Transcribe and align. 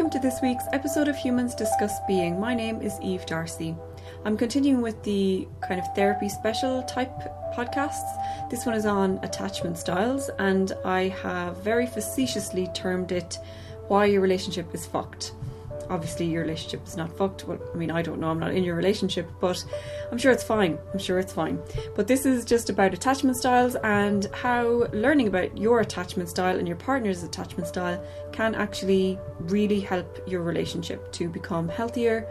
Welcome 0.00 0.18
to 0.18 0.26
this 0.26 0.40
week's 0.40 0.64
episode 0.72 1.08
of 1.08 1.16
Humans 1.18 1.54
Discuss 1.54 2.00
Being. 2.08 2.40
My 2.40 2.54
name 2.54 2.80
is 2.80 2.98
Eve 3.02 3.26
Darcy. 3.26 3.76
I'm 4.24 4.34
continuing 4.34 4.80
with 4.80 5.02
the 5.02 5.46
kind 5.60 5.78
of 5.78 5.94
therapy 5.94 6.30
special 6.30 6.82
type 6.84 7.12
podcasts. 7.54 8.48
This 8.48 8.64
one 8.64 8.74
is 8.74 8.86
on 8.86 9.20
attachment 9.22 9.76
styles, 9.76 10.30
and 10.38 10.72
I 10.86 11.08
have 11.22 11.58
very 11.58 11.86
facetiously 11.86 12.68
termed 12.68 13.12
it 13.12 13.36
Why 13.88 14.06
Your 14.06 14.22
Relationship 14.22 14.74
is 14.74 14.86
Fucked 14.86 15.32
obviously 15.90 16.26
your 16.26 16.42
relationship 16.42 16.86
is 16.86 16.96
not 16.96 17.14
fucked. 17.16 17.46
Well, 17.46 17.58
I 17.74 17.76
mean, 17.76 17.90
I 17.90 18.00
don't 18.00 18.20
know, 18.20 18.30
I'm 18.30 18.38
not 18.38 18.54
in 18.54 18.64
your 18.64 18.76
relationship, 18.76 19.28
but 19.40 19.62
I'm 20.10 20.16
sure 20.16 20.32
it's 20.32 20.44
fine. 20.44 20.78
I'm 20.92 20.98
sure 20.98 21.18
it's 21.18 21.32
fine. 21.32 21.58
But 21.94 22.06
this 22.06 22.24
is 22.24 22.44
just 22.44 22.70
about 22.70 22.94
attachment 22.94 23.36
styles 23.36 23.74
and 23.82 24.26
how 24.32 24.86
learning 24.92 25.28
about 25.28 25.58
your 25.58 25.80
attachment 25.80 26.28
style 26.28 26.58
and 26.58 26.66
your 26.66 26.76
partner's 26.76 27.22
attachment 27.22 27.66
style 27.66 28.02
can 28.32 28.54
actually 28.54 29.18
really 29.40 29.80
help 29.80 30.20
your 30.26 30.42
relationship 30.42 31.12
to 31.12 31.28
become 31.28 31.68
healthier 31.68 32.26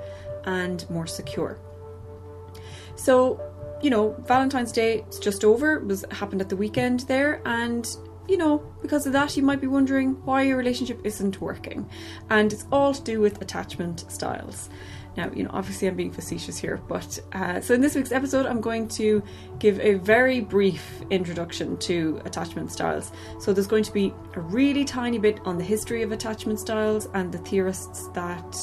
and 0.45 0.89
more 0.89 1.05
secure. 1.05 1.59
So, 2.95 3.41
you 3.81 3.89
know, 3.89 4.15
Valentine's 4.25 4.71
Day 4.71 5.05
is 5.09 5.19
just 5.19 5.43
over. 5.43 5.75
It 5.75 5.85
was 5.85 6.05
happened 6.11 6.41
at 6.41 6.49
the 6.49 6.55
weekend 6.55 7.01
there, 7.01 7.41
and 7.45 7.87
you 8.29 8.37
know, 8.37 8.59
because 8.81 9.07
of 9.07 9.13
that, 9.13 9.35
you 9.35 9.43
might 9.43 9.59
be 9.59 9.67
wondering 9.67 10.13
why 10.25 10.43
your 10.43 10.57
relationship 10.57 11.01
isn't 11.03 11.41
working. 11.41 11.89
And 12.29 12.53
it's 12.53 12.65
all 12.71 12.93
to 12.93 13.01
do 13.01 13.19
with 13.19 13.41
attachment 13.41 14.05
styles. 14.11 14.69
Now, 15.17 15.31
you 15.33 15.43
know, 15.43 15.49
obviously 15.51 15.87
I'm 15.87 15.95
being 15.95 16.11
facetious 16.11 16.57
here, 16.57 16.79
but 16.87 17.19
uh, 17.33 17.59
so 17.59 17.73
in 17.73 17.81
this 17.81 17.95
week's 17.95 18.11
episode, 18.11 18.45
I'm 18.45 18.61
going 18.61 18.87
to 18.89 19.23
give 19.57 19.79
a 19.79 19.95
very 19.95 20.39
brief 20.39 21.01
introduction 21.09 21.77
to 21.79 22.21
attachment 22.23 22.71
styles. 22.71 23.11
So 23.39 23.51
there's 23.51 23.67
going 23.67 23.83
to 23.83 23.91
be 23.91 24.13
a 24.35 24.39
really 24.39 24.85
tiny 24.85 25.17
bit 25.17 25.39
on 25.45 25.57
the 25.57 25.63
history 25.63 26.03
of 26.03 26.11
attachment 26.11 26.59
styles 26.59 27.07
and 27.13 27.31
the 27.31 27.39
theorists 27.39 28.07
that 28.09 28.55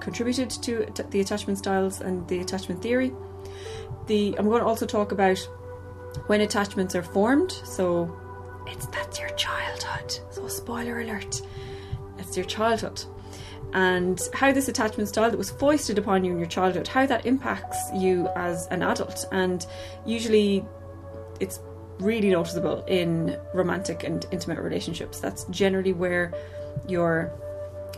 contributed 0.00 0.50
to 0.50 0.86
the 1.10 1.20
attachment 1.20 1.58
styles 1.58 2.00
and 2.00 2.26
the 2.28 2.38
attachment 2.38 2.80
theory. 2.80 3.12
The 4.06 4.36
I'm 4.38 4.46
going 4.46 4.60
to 4.60 4.66
also 4.66 4.86
talk 4.86 5.12
about 5.12 5.38
when 6.26 6.40
attachments 6.40 6.94
are 6.94 7.02
formed, 7.02 7.52
so 7.52 8.16
it's 8.66 8.86
that's 8.86 9.18
your 9.18 9.30
childhood. 9.30 10.18
So 10.30 10.48
spoiler 10.48 11.00
alert. 11.00 11.42
It's 12.18 12.36
your 12.36 12.46
childhood. 12.46 13.02
And 13.74 14.20
how 14.34 14.52
this 14.52 14.68
attachment 14.68 15.08
style 15.08 15.30
that 15.30 15.38
was 15.38 15.50
foisted 15.50 15.98
upon 15.98 16.24
you 16.24 16.32
in 16.32 16.38
your 16.38 16.48
childhood, 16.48 16.88
how 16.88 17.06
that 17.06 17.24
impacts 17.24 17.78
you 17.94 18.28
as 18.36 18.66
an 18.66 18.82
adult. 18.82 19.24
And 19.32 19.66
usually 20.04 20.64
it's 21.40 21.58
really 21.98 22.30
noticeable 22.30 22.84
in 22.86 23.38
romantic 23.54 24.04
and 24.04 24.26
intimate 24.30 24.58
relationships. 24.58 25.20
That's 25.20 25.44
generally 25.44 25.92
where 25.92 26.34
your 26.86 27.32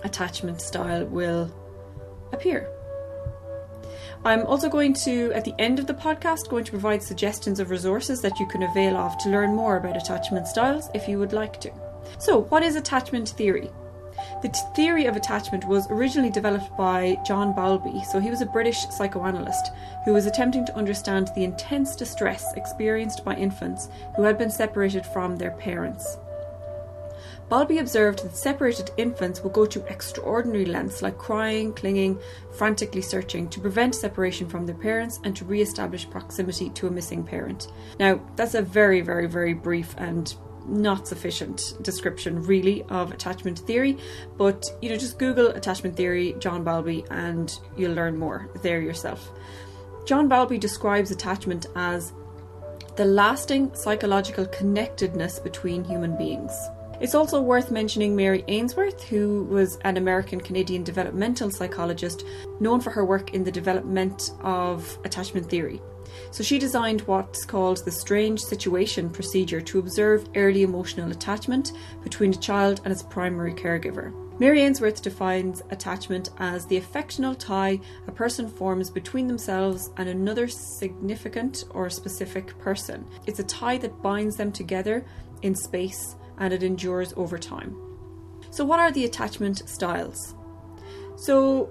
attachment 0.04 0.60
style 0.60 1.06
will 1.06 1.52
appear. 2.32 2.73
I'm 4.26 4.46
also 4.46 4.70
going 4.70 4.94
to, 5.04 5.32
at 5.34 5.44
the 5.44 5.54
end 5.58 5.78
of 5.78 5.86
the 5.86 5.92
podcast, 5.92 6.48
going 6.48 6.64
to 6.64 6.70
provide 6.70 7.02
suggestions 7.02 7.60
of 7.60 7.68
resources 7.68 8.22
that 8.22 8.40
you 8.40 8.46
can 8.46 8.62
avail 8.62 8.96
of 8.96 9.18
to 9.18 9.28
learn 9.28 9.54
more 9.54 9.76
about 9.76 9.98
attachment 9.98 10.48
styles 10.48 10.88
if 10.94 11.06
you 11.06 11.18
would 11.18 11.34
like 11.34 11.60
to. 11.60 11.70
So, 12.18 12.44
what 12.44 12.62
is 12.62 12.74
attachment 12.74 13.28
theory? 13.28 13.70
The 14.40 14.48
t- 14.48 14.60
theory 14.74 15.04
of 15.04 15.16
attachment 15.16 15.66
was 15.66 15.90
originally 15.90 16.30
developed 16.30 16.74
by 16.74 17.18
John 17.26 17.52
Bowlby, 17.52 18.02
so 18.04 18.18
he 18.18 18.30
was 18.30 18.40
a 18.40 18.46
British 18.46 18.86
psychoanalyst 18.88 19.72
who 20.06 20.14
was 20.14 20.24
attempting 20.24 20.64
to 20.66 20.76
understand 20.76 21.30
the 21.34 21.44
intense 21.44 21.94
distress 21.94 22.54
experienced 22.54 23.26
by 23.26 23.34
infants 23.34 23.90
who 24.16 24.22
had 24.22 24.38
been 24.38 24.50
separated 24.50 25.04
from 25.04 25.36
their 25.36 25.50
parents. 25.50 26.16
Bowlby 27.48 27.78
observed 27.78 28.24
that 28.24 28.36
separated 28.36 28.90
infants 28.96 29.42
will 29.42 29.50
go 29.50 29.66
to 29.66 29.86
extraordinary 29.86 30.64
lengths 30.64 31.02
like 31.02 31.18
crying, 31.18 31.72
clinging, 31.74 32.18
frantically 32.52 33.02
searching 33.02 33.48
to 33.48 33.60
prevent 33.60 33.94
separation 33.94 34.48
from 34.48 34.66
their 34.66 34.74
parents 34.74 35.20
and 35.24 35.36
to 35.36 35.44
re 35.44 35.60
establish 35.60 36.08
proximity 36.08 36.70
to 36.70 36.86
a 36.86 36.90
missing 36.90 37.22
parent. 37.22 37.68
Now, 37.98 38.20
that's 38.36 38.54
a 38.54 38.62
very, 38.62 39.02
very, 39.02 39.26
very 39.26 39.52
brief 39.52 39.94
and 39.98 40.34
not 40.66 41.06
sufficient 41.06 41.74
description 41.82 42.42
really 42.42 42.82
of 42.84 43.12
attachment 43.12 43.58
theory 43.58 43.98
but 44.38 44.64
you 44.80 44.88
know 44.88 44.96
just 44.96 45.18
google 45.18 45.48
attachment 45.48 45.94
theory 45.94 46.34
john 46.38 46.64
bowlby 46.64 47.04
and 47.10 47.58
you'll 47.76 47.92
learn 47.92 48.16
more 48.16 48.48
there 48.62 48.80
yourself 48.80 49.30
john 50.06 50.26
bowlby 50.26 50.56
describes 50.56 51.10
attachment 51.10 51.66
as 51.76 52.14
the 52.96 53.04
lasting 53.04 53.74
psychological 53.74 54.46
connectedness 54.46 55.38
between 55.38 55.84
human 55.84 56.16
beings 56.16 56.54
it's 57.00 57.14
also 57.14 57.40
worth 57.40 57.70
mentioning 57.70 58.14
Mary 58.14 58.44
Ainsworth, 58.48 59.02
who 59.04 59.44
was 59.44 59.78
an 59.84 59.96
American 59.96 60.40
Canadian 60.40 60.84
developmental 60.84 61.50
psychologist 61.50 62.24
known 62.60 62.80
for 62.80 62.90
her 62.90 63.04
work 63.04 63.34
in 63.34 63.44
the 63.44 63.52
development 63.52 64.30
of 64.42 64.98
attachment 65.04 65.48
theory. 65.48 65.80
So 66.30 66.42
she 66.44 66.58
designed 66.58 67.00
what's 67.02 67.44
called 67.44 67.84
the 67.84 67.90
strange 67.90 68.40
situation 68.40 69.10
procedure 69.10 69.60
to 69.62 69.78
observe 69.78 70.28
early 70.36 70.62
emotional 70.62 71.10
attachment 71.10 71.72
between 72.02 72.32
a 72.32 72.36
child 72.36 72.80
and 72.84 72.92
its 72.92 73.02
primary 73.02 73.52
caregiver. 73.52 74.12
Mary 74.40 74.62
Ainsworth 74.62 75.00
defines 75.00 75.62
attachment 75.70 76.30
as 76.38 76.66
the 76.66 76.76
affectional 76.76 77.36
tie 77.36 77.78
a 78.08 78.12
person 78.12 78.48
forms 78.48 78.90
between 78.90 79.28
themselves 79.28 79.90
and 79.96 80.08
another 80.08 80.48
significant 80.48 81.64
or 81.70 81.88
specific 81.88 82.58
person. 82.58 83.06
It's 83.26 83.38
a 83.38 83.44
tie 83.44 83.78
that 83.78 84.02
binds 84.02 84.36
them 84.36 84.50
together 84.50 85.04
in 85.42 85.54
space 85.54 86.16
and 86.38 86.52
it 86.52 86.62
endures 86.62 87.12
over 87.16 87.38
time. 87.38 87.76
So, 88.50 88.64
what 88.64 88.80
are 88.80 88.92
the 88.92 89.04
attachment 89.04 89.68
styles? 89.68 90.34
So, 91.16 91.70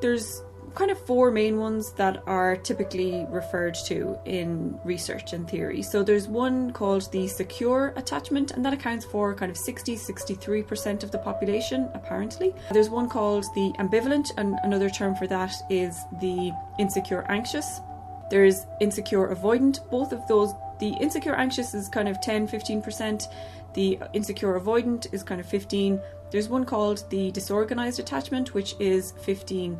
there's 0.00 0.42
kind 0.76 0.90
of 0.90 0.98
four 1.06 1.30
main 1.30 1.58
ones 1.58 1.92
that 1.92 2.22
are 2.26 2.54
typically 2.54 3.26
referred 3.30 3.74
to 3.86 4.16
in 4.26 4.78
research 4.84 5.32
and 5.32 5.48
theory. 5.48 5.82
So 5.82 6.02
there's 6.02 6.28
one 6.28 6.70
called 6.72 7.10
the 7.12 7.26
secure 7.26 7.94
attachment, 7.96 8.50
and 8.50 8.64
that 8.64 8.74
accounts 8.74 9.04
for 9.06 9.34
kind 9.34 9.50
of 9.50 9.56
60 9.56 9.96
63% 9.96 11.02
of 11.02 11.10
the 11.10 11.18
population, 11.18 11.88
apparently. 11.94 12.54
There's 12.70 12.90
one 12.90 13.08
called 13.08 13.46
the 13.54 13.72
ambivalent, 13.78 14.28
and 14.36 14.58
another 14.62 14.90
term 14.90 15.16
for 15.16 15.26
that 15.28 15.52
is 15.70 15.98
the 16.20 16.52
insecure 16.78 17.24
anxious. 17.28 17.80
There's 18.30 18.66
insecure 18.80 19.34
avoidant. 19.34 19.88
Both 19.90 20.12
of 20.12 20.26
those, 20.28 20.52
the 20.78 20.90
insecure 21.00 21.34
anxious 21.34 21.72
is 21.74 21.88
kind 21.88 22.06
of 22.08 22.20
10 22.20 22.48
15%, 22.48 23.32
the 23.76 23.98
insecure 24.14 24.58
avoidant 24.58 25.12
is 25.12 25.22
kind 25.22 25.40
of 25.40 25.46
15. 25.46 26.00
There's 26.32 26.48
one 26.48 26.64
called 26.64 27.08
the 27.10 27.30
disorganized 27.30 28.00
attachment, 28.00 28.54
which 28.54 28.74
is 28.80 29.12
15, 29.20 29.78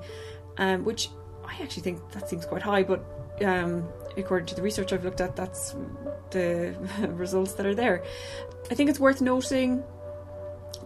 um, 0.58 0.84
which 0.84 1.08
I 1.44 1.60
actually 1.62 1.82
think 1.82 2.12
that 2.12 2.28
seems 2.28 2.44
quite 2.44 2.62
high, 2.62 2.82
but 2.82 3.04
um, 3.44 3.88
according 4.16 4.46
to 4.46 4.54
the 4.54 4.62
research 4.62 4.92
I've 4.92 5.02
looked 5.02 5.22
at, 5.22 5.34
that's 5.34 5.74
the 6.30 6.76
results 7.08 7.54
that 7.54 7.66
are 7.66 7.74
there. 7.74 8.04
I 8.70 8.74
think 8.74 8.90
it's 8.90 9.00
worth 9.00 9.22
noting 9.22 9.82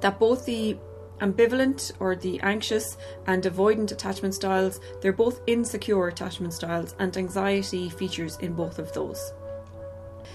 that 0.00 0.19
both 0.21 0.47
the 0.47 0.78
ambivalent 1.21 1.92
or 1.98 2.15
the 2.15 2.41
anxious 2.42 2.97
and 3.27 3.42
avoidant 3.42 3.91
attachment 3.91 4.34
styles, 4.34 4.81
they're 5.03 5.12
both 5.12 5.41
insecure 5.48 6.06
attachment 6.06 6.54
styles, 6.54 6.94
and 7.00 7.16
anxiety 7.16 7.91
features 7.91 8.38
in 8.38 8.54
both 8.54 8.78
of 8.78 8.92
those. 8.92 9.32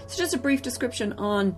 So, 0.08 0.18
just 0.18 0.36
a 0.36 0.38
brief 0.38 0.62
description 0.62 1.14
on 1.14 1.56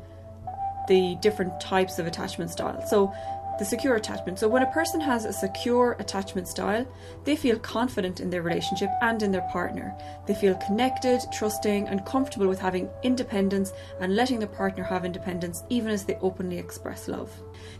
the 0.87 1.15
different 1.15 1.59
types 1.59 1.99
of 1.99 2.07
attachment 2.07 2.49
style. 2.51 2.81
So, 2.85 3.13
the 3.59 3.65
secure 3.65 3.95
attachment. 3.95 4.39
So, 4.39 4.47
when 4.47 4.63
a 4.63 4.71
person 4.71 5.01
has 5.01 5.25
a 5.25 5.33
secure 5.33 5.95
attachment 5.99 6.47
style, 6.47 6.85
they 7.23 7.35
feel 7.35 7.57
confident 7.59 8.19
in 8.19 8.29
their 8.29 8.41
relationship 8.41 8.89
and 9.01 9.21
in 9.23 9.31
their 9.31 9.47
partner. 9.51 9.95
They 10.25 10.35
feel 10.35 10.55
connected, 10.55 11.21
trusting, 11.33 11.87
and 11.87 12.05
comfortable 12.05 12.47
with 12.47 12.59
having 12.59 12.89
independence 13.03 13.73
and 13.99 14.15
letting 14.15 14.39
their 14.39 14.47
partner 14.47 14.83
have 14.83 15.05
independence, 15.05 15.63
even 15.69 15.89
as 15.89 16.05
they 16.05 16.15
openly 16.21 16.57
express 16.57 17.07
love. 17.07 17.31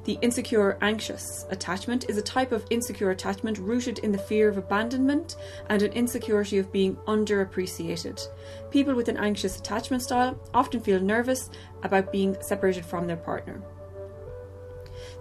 The 0.05 0.17
insecure 0.21 0.77
anxious 0.81 1.45
attachment 1.49 2.09
is 2.09 2.17
a 2.17 2.21
type 2.21 2.51
of 2.51 2.65
insecure 2.69 3.11
attachment 3.11 3.57
rooted 3.57 3.99
in 3.99 4.11
the 4.11 4.17
fear 4.17 4.49
of 4.49 4.57
abandonment 4.57 5.35
and 5.69 5.81
an 5.81 5.93
insecurity 5.93 6.57
of 6.57 6.71
being 6.71 6.95
underappreciated. 7.07 8.27
People 8.71 8.95
with 8.95 9.09
an 9.09 9.17
anxious 9.17 9.59
attachment 9.59 10.03
style 10.03 10.39
often 10.53 10.79
feel 10.79 10.99
nervous 10.99 11.49
about 11.83 12.11
being 12.11 12.35
separated 12.41 12.85
from 12.85 13.07
their 13.07 13.17
partner 13.17 13.61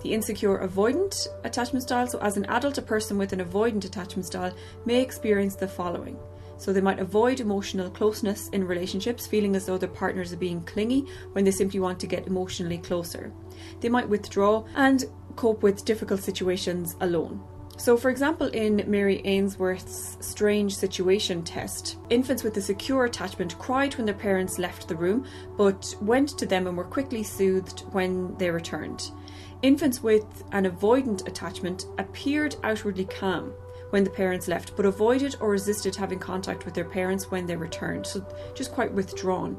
the 0.03 0.13
insecure 0.13 0.59
avoidant 0.67 1.27
attachment 1.45 1.83
style. 1.83 2.07
So, 2.07 2.19
as 2.21 2.37
an 2.37 2.45
adult, 2.47 2.79
a 2.79 2.83
person 2.83 3.19
with 3.19 3.33
an 3.33 3.45
avoidant 3.45 3.85
attachment 3.85 4.27
style 4.27 4.55
may 4.85 5.01
experience 5.01 5.57
the 5.57 5.69
following. 5.69 6.19
So, 6.59 6.73
they 6.73 6.81
might 6.81 6.99
avoid 6.99 7.41
emotional 7.41 7.91
closeness 7.91 8.49
in 8.51 8.67
relationships, 8.67 9.27
feeling 9.27 9.57
as 9.57 9.67
though 9.67 9.79
their 9.79 9.89
partners 9.89 10.33
are 10.33 10.39
being 10.39 10.63
clingy 10.63 11.07
when 11.33 11.45
they 11.45 11.51
simply 11.51 11.81
want 11.81 12.01
to 12.01 12.07
get 12.07 12.27
emotionally 12.27 12.79
closer. 12.79 13.33
They 13.81 13.89
might 13.89 14.09
withdraw 14.09 14.65
and 14.75 15.05
cope 15.37 15.63
with 15.63 15.85
difficult 15.85 16.23
situations 16.23 16.97
alone. 17.01 17.43
So, 17.79 17.99
for 17.99 18.09
example, 18.09 18.47
in 18.49 18.83
Mary 18.87 19.21
Ainsworth's 19.27 20.17
strange 20.21 20.75
situation 20.75 21.43
test, 21.43 21.99
infants 22.09 22.43
with 22.43 22.57
a 22.57 22.63
secure 22.63 23.05
attachment 23.05 23.59
cried 23.59 23.95
when 23.97 24.07
their 24.07 24.15
parents 24.15 24.59
left 24.59 24.89
the 24.89 24.97
room, 24.97 25.27
but 25.59 25.95
went 26.01 26.31
to 26.39 26.47
them 26.47 26.67
and 26.67 26.77
were 26.77 26.85
quickly 26.85 27.23
soothed 27.23 27.81
when 27.93 28.35
they 28.39 28.51
returned. 28.51 29.11
Infants 29.63 30.03
with 30.03 30.45
an 30.53 30.71
avoidant 30.71 31.27
attachment 31.27 31.87
appeared 31.99 32.57
outwardly 32.63 33.05
calm 33.05 33.53
when 33.91 34.05
the 34.05 34.11
parents 34.11 34.49
left, 34.49 34.77
but 34.77 34.85
avoided 34.85 35.37
or 35.41 35.51
resisted 35.51 35.95
having 35.95 36.19
contact 36.19 36.65
with 36.65 36.75
their 36.75 36.85
parents 36.85 37.31
when 37.31 37.47
they 37.47 37.57
returned, 37.57 38.07
so 38.07 38.25
just 38.55 38.73
quite 38.73 38.93
withdrawn. 38.93 39.57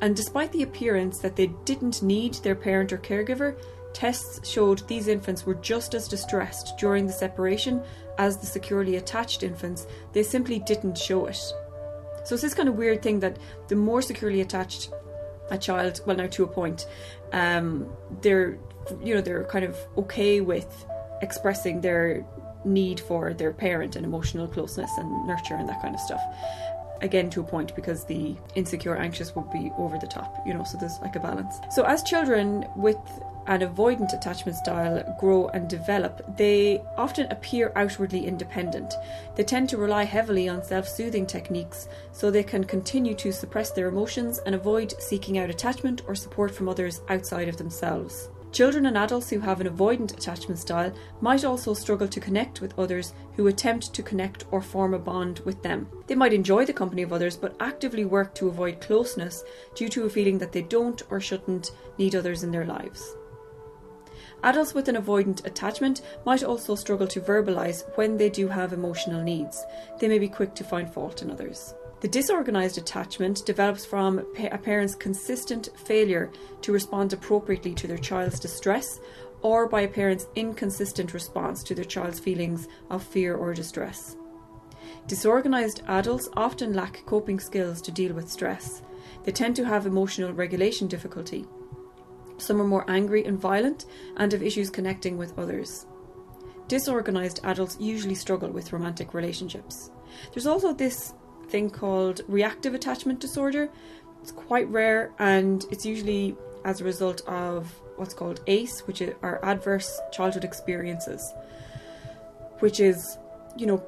And 0.00 0.16
despite 0.16 0.52
the 0.52 0.62
appearance 0.62 1.18
that 1.20 1.36
they 1.36 1.48
didn't 1.64 2.02
need 2.02 2.34
their 2.34 2.54
parent 2.54 2.92
or 2.92 2.98
caregiver, 2.98 3.56
tests 3.92 4.48
showed 4.48 4.86
these 4.88 5.08
infants 5.08 5.46
were 5.46 5.54
just 5.54 5.94
as 5.94 6.08
distressed 6.08 6.76
during 6.78 7.06
the 7.06 7.12
separation 7.12 7.82
as 8.18 8.36
the 8.36 8.46
securely 8.46 8.96
attached 8.96 9.42
infants, 9.42 9.86
they 10.12 10.22
simply 10.22 10.58
didn't 10.58 10.98
show 10.98 11.26
it. 11.26 11.40
So 12.24 12.34
it's 12.34 12.42
this 12.42 12.54
kind 12.54 12.68
of 12.68 12.76
weird 12.76 13.02
thing 13.02 13.20
that 13.20 13.38
the 13.68 13.76
more 13.76 14.02
securely 14.02 14.40
attached 14.40 14.90
a 15.50 15.58
child, 15.58 16.00
well 16.06 16.16
now 16.16 16.26
to 16.28 16.44
a 16.44 16.46
point, 16.46 16.86
um, 17.32 17.90
they're 18.20 18.58
you 19.02 19.14
know 19.14 19.20
they're 19.20 19.44
kind 19.44 19.64
of 19.64 19.76
okay 19.96 20.40
with 20.40 20.86
expressing 21.22 21.80
their 21.80 22.24
need 22.64 23.00
for 23.00 23.32
their 23.32 23.52
parent 23.52 23.96
and 23.96 24.04
emotional 24.04 24.46
closeness 24.46 24.90
and 24.98 25.26
nurture 25.26 25.54
and 25.54 25.68
that 25.68 25.80
kind 25.80 25.94
of 25.94 26.00
stuff. 26.00 26.20
Again 27.02 27.30
to 27.30 27.40
a 27.40 27.44
point 27.44 27.74
because 27.74 28.04
the 28.04 28.36
insecure 28.54 28.96
anxious 28.96 29.34
would 29.34 29.50
be 29.50 29.72
over 29.78 29.96
the 29.98 30.06
top 30.06 30.36
you 30.46 30.52
know 30.52 30.64
so 30.64 30.76
there's 30.78 30.98
like 31.00 31.16
a 31.16 31.20
balance. 31.20 31.58
So 31.70 31.84
as 31.84 32.02
children 32.02 32.66
with 32.76 32.98
an 33.46 33.60
avoidant 33.62 34.12
attachment 34.12 34.56
style 34.56 35.16
grow 35.18 35.48
and 35.48 35.68
develop 35.68 36.36
they 36.36 36.82
often 36.98 37.26
appear 37.32 37.72
outwardly 37.74 38.26
independent. 38.26 38.94
They 39.34 39.44
tend 39.44 39.70
to 39.70 39.78
rely 39.78 40.04
heavily 40.04 40.48
on 40.48 40.62
self-soothing 40.62 41.26
techniques 41.26 41.88
so 42.12 42.30
they 42.30 42.42
can 42.42 42.64
continue 42.64 43.14
to 43.14 43.32
suppress 43.32 43.70
their 43.70 43.88
emotions 43.88 44.38
and 44.44 44.54
avoid 44.54 44.92
seeking 45.00 45.38
out 45.38 45.48
attachment 45.48 46.02
or 46.06 46.14
support 46.14 46.54
from 46.54 46.68
others 46.68 47.00
outside 47.08 47.48
of 47.48 47.56
themselves 47.56 48.28
Children 48.52 48.86
and 48.86 48.98
adults 48.98 49.30
who 49.30 49.38
have 49.40 49.60
an 49.60 49.68
avoidant 49.68 50.12
attachment 50.12 50.58
style 50.58 50.92
might 51.20 51.44
also 51.44 51.72
struggle 51.72 52.08
to 52.08 52.20
connect 52.20 52.60
with 52.60 52.76
others 52.78 53.14
who 53.36 53.46
attempt 53.46 53.94
to 53.94 54.02
connect 54.02 54.44
or 54.50 54.60
form 54.60 54.92
a 54.92 54.98
bond 54.98 55.38
with 55.40 55.62
them. 55.62 55.88
They 56.08 56.16
might 56.16 56.32
enjoy 56.32 56.64
the 56.64 56.72
company 56.72 57.02
of 57.02 57.12
others 57.12 57.36
but 57.36 57.54
actively 57.60 58.04
work 58.04 58.34
to 58.34 58.48
avoid 58.48 58.80
closeness 58.80 59.44
due 59.76 59.88
to 59.90 60.04
a 60.04 60.10
feeling 60.10 60.38
that 60.38 60.50
they 60.50 60.62
don't 60.62 61.00
or 61.10 61.20
shouldn't 61.20 61.70
need 61.96 62.16
others 62.16 62.42
in 62.42 62.50
their 62.50 62.66
lives. 62.66 63.16
Adults 64.42 64.74
with 64.74 64.88
an 64.88 64.96
avoidant 64.96 65.44
attachment 65.46 66.00
might 66.24 66.42
also 66.42 66.74
struggle 66.74 67.06
to 67.06 67.20
verbalise 67.20 67.84
when 67.96 68.16
they 68.16 68.30
do 68.30 68.48
have 68.48 68.72
emotional 68.72 69.22
needs. 69.22 69.64
They 70.00 70.08
may 70.08 70.18
be 70.18 70.28
quick 70.28 70.54
to 70.56 70.64
find 70.64 70.92
fault 70.92 71.22
in 71.22 71.30
others. 71.30 71.74
The 72.00 72.08
disorganized 72.08 72.78
attachment 72.78 73.44
develops 73.44 73.84
from 73.84 74.24
a 74.38 74.56
parent's 74.56 74.94
consistent 74.94 75.68
failure 75.76 76.30
to 76.62 76.72
respond 76.72 77.12
appropriately 77.12 77.74
to 77.74 77.86
their 77.86 77.98
child's 77.98 78.40
distress 78.40 79.00
or 79.42 79.68
by 79.68 79.82
a 79.82 79.88
parent's 79.88 80.26
inconsistent 80.34 81.12
response 81.12 81.62
to 81.64 81.74
their 81.74 81.84
child's 81.84 82.18
feelings 82.18 82.68
of 82.88 83.02
fear 83.02 83.36
or 83.36 83.52
distress. 83.52 84.16
Disorganized 85.08 85.82
adults 85.88 86.28
often 86.36 86.72
lack 86.72 87.04
coping 87.04 87.38
skills 87.38 87.82
to 87.82 87.92
deal 87.92 88.14
with 88.14 88.30
stress. 88.30 88.82
They 89.24 89.32
tend 89.32 89.56
to 89.56 89.66
have 89.66 89.86
emotional 89.86 90.32
regulation 90.32 90.88
difficulty. 90.88 91.44
Some 92.38 92.62
are 92.62 92.66
more 92.66 92.90
angry 92.90 93.26
and 93.26 93.38
violent 93.38 93.84
and 94.16 94.32
have 94.32 94.42
issues 94.42 94.70
connecting 94.70 95.18
with 95.18 95.38
others. 95.38 95.86
Disorganized 96.68 97.40
adults 97.44 97.76
usually 97.78 98.14
struggle 98.14 98.50
with 98.50 98.72
romantic 98.72 99.12
relationships. 99.12 99.90
There's 100.32 100.46
also 100.46 100.72
this 100.72 101.12
thing 101.50 101.70
called 101.70 102.22
reactive 102.28 102.74
attachment 102.74 103.20
disorder. 103.20 103.68
It's 104.22 104.32
quite 104.32 104.68
rare 104.68 105.12
and 105.18 105.64
it's 105.70 105.84
usually 105.84 106.36
as 106.64 106.80
a 106.80 106.84
result 106.84 107.26
of 107.26 107.72
what's 107.96 108.14
called 108.14 108.40
ACE, 108.46 108.80
which 108.86 109.02
are 109.22 109.44
adverse 109.44 110.00
childhood 110.12 110.44
experiences, 110.44 111.32
which 112.60 112.80
is, 112.80 113.18
you 113.56 113.66
know, 113.66 113.78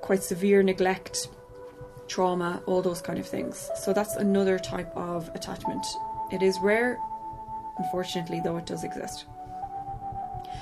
quite 0.00 0.22
severe 0.22 0.62
neglect, 0.62 1.28
trauma, 2.08 2.62
all 2.66 2.82
those 2.82 3.00
kind 3.00 3.18
of 3.18 3.26
things. 3.26 3.70
So 3.76 3.92
that's 3.92 4.16
another 4.16 4.58
type 4.58 4.90
of 4.96 5.28
attachment. 5.34 5.84
It 6.32 6.42
is 6.42 6.58
rare, 6.62 6.98
unfortunately, 7.78 8.40
though 8.42 8.56
it 8.56 8.66
does 8.66 8.84
exist. 8.84 9.26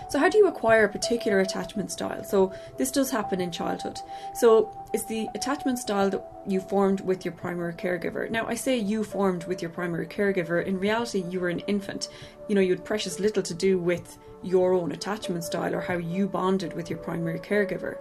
So, 0.08 0.18
how 0.18 0.28
do 0.28 0.38
you 0.38 0.46
acquire 0.46 0.84
a 0.84 0.88
particular 0.88 1.40
attachment 1.40 1.90
style? 1.90 2.24
So, 2.24 2.52
this 2.76 2.90
does 2.90 3.10
happen 3.10 3.40
in 3.40 3.50
childhood. 3.50 3.98
So, 4.34 4.70
it's 4.92 5.04
the 5.04 5.28
attachment 5.34 5.78
style 5.78 6.10
that 6.10 6.24
you 6.46 6.60
formed 6.60 7.00
with 7.00 7.24
your 7.24 7.32
primary 7.32 7.74
caregiver. 7.74 8.30
Now, 8.30 8.46
I 8.46 8.54
say 8.54 8.76
you 8.76 9.04
formed 9.04 9.44
with 9.44 9.60
your 9.60 9.70
primary 9.70 10.06
caregiver. 10.06 10.64
In 10.64 10.78
reality, 10.78 11.24
you 11.28 11.40
were 11.40 11.48
an 11.50 11.60
infant. 11.60 12.08
You 12.48 12.54
know, 12.54 12.60
you 12.60 12.70
had 12.70 12.84
precious 12.84 13.20
little 13.20 13.42
to 13.42 13.54
do 13.54 13.78
with 13.78 14.18
your 14.42 14.72
own 14.72 14.92
attachment 14.92 15.44
style 15.44 15.74
or 15.74 15.80
how 15.80 15.96
you 15.96 16.28
bonded 16.28 16.72
with 16.72 16.88
your 16.88 16.98
primary 16.98 17.40
caregiver. 17.40 17.98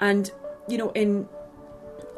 And, 0.00 0.30
you 0.68 0.78
know, 0.78 0.90
in 0.92 1.28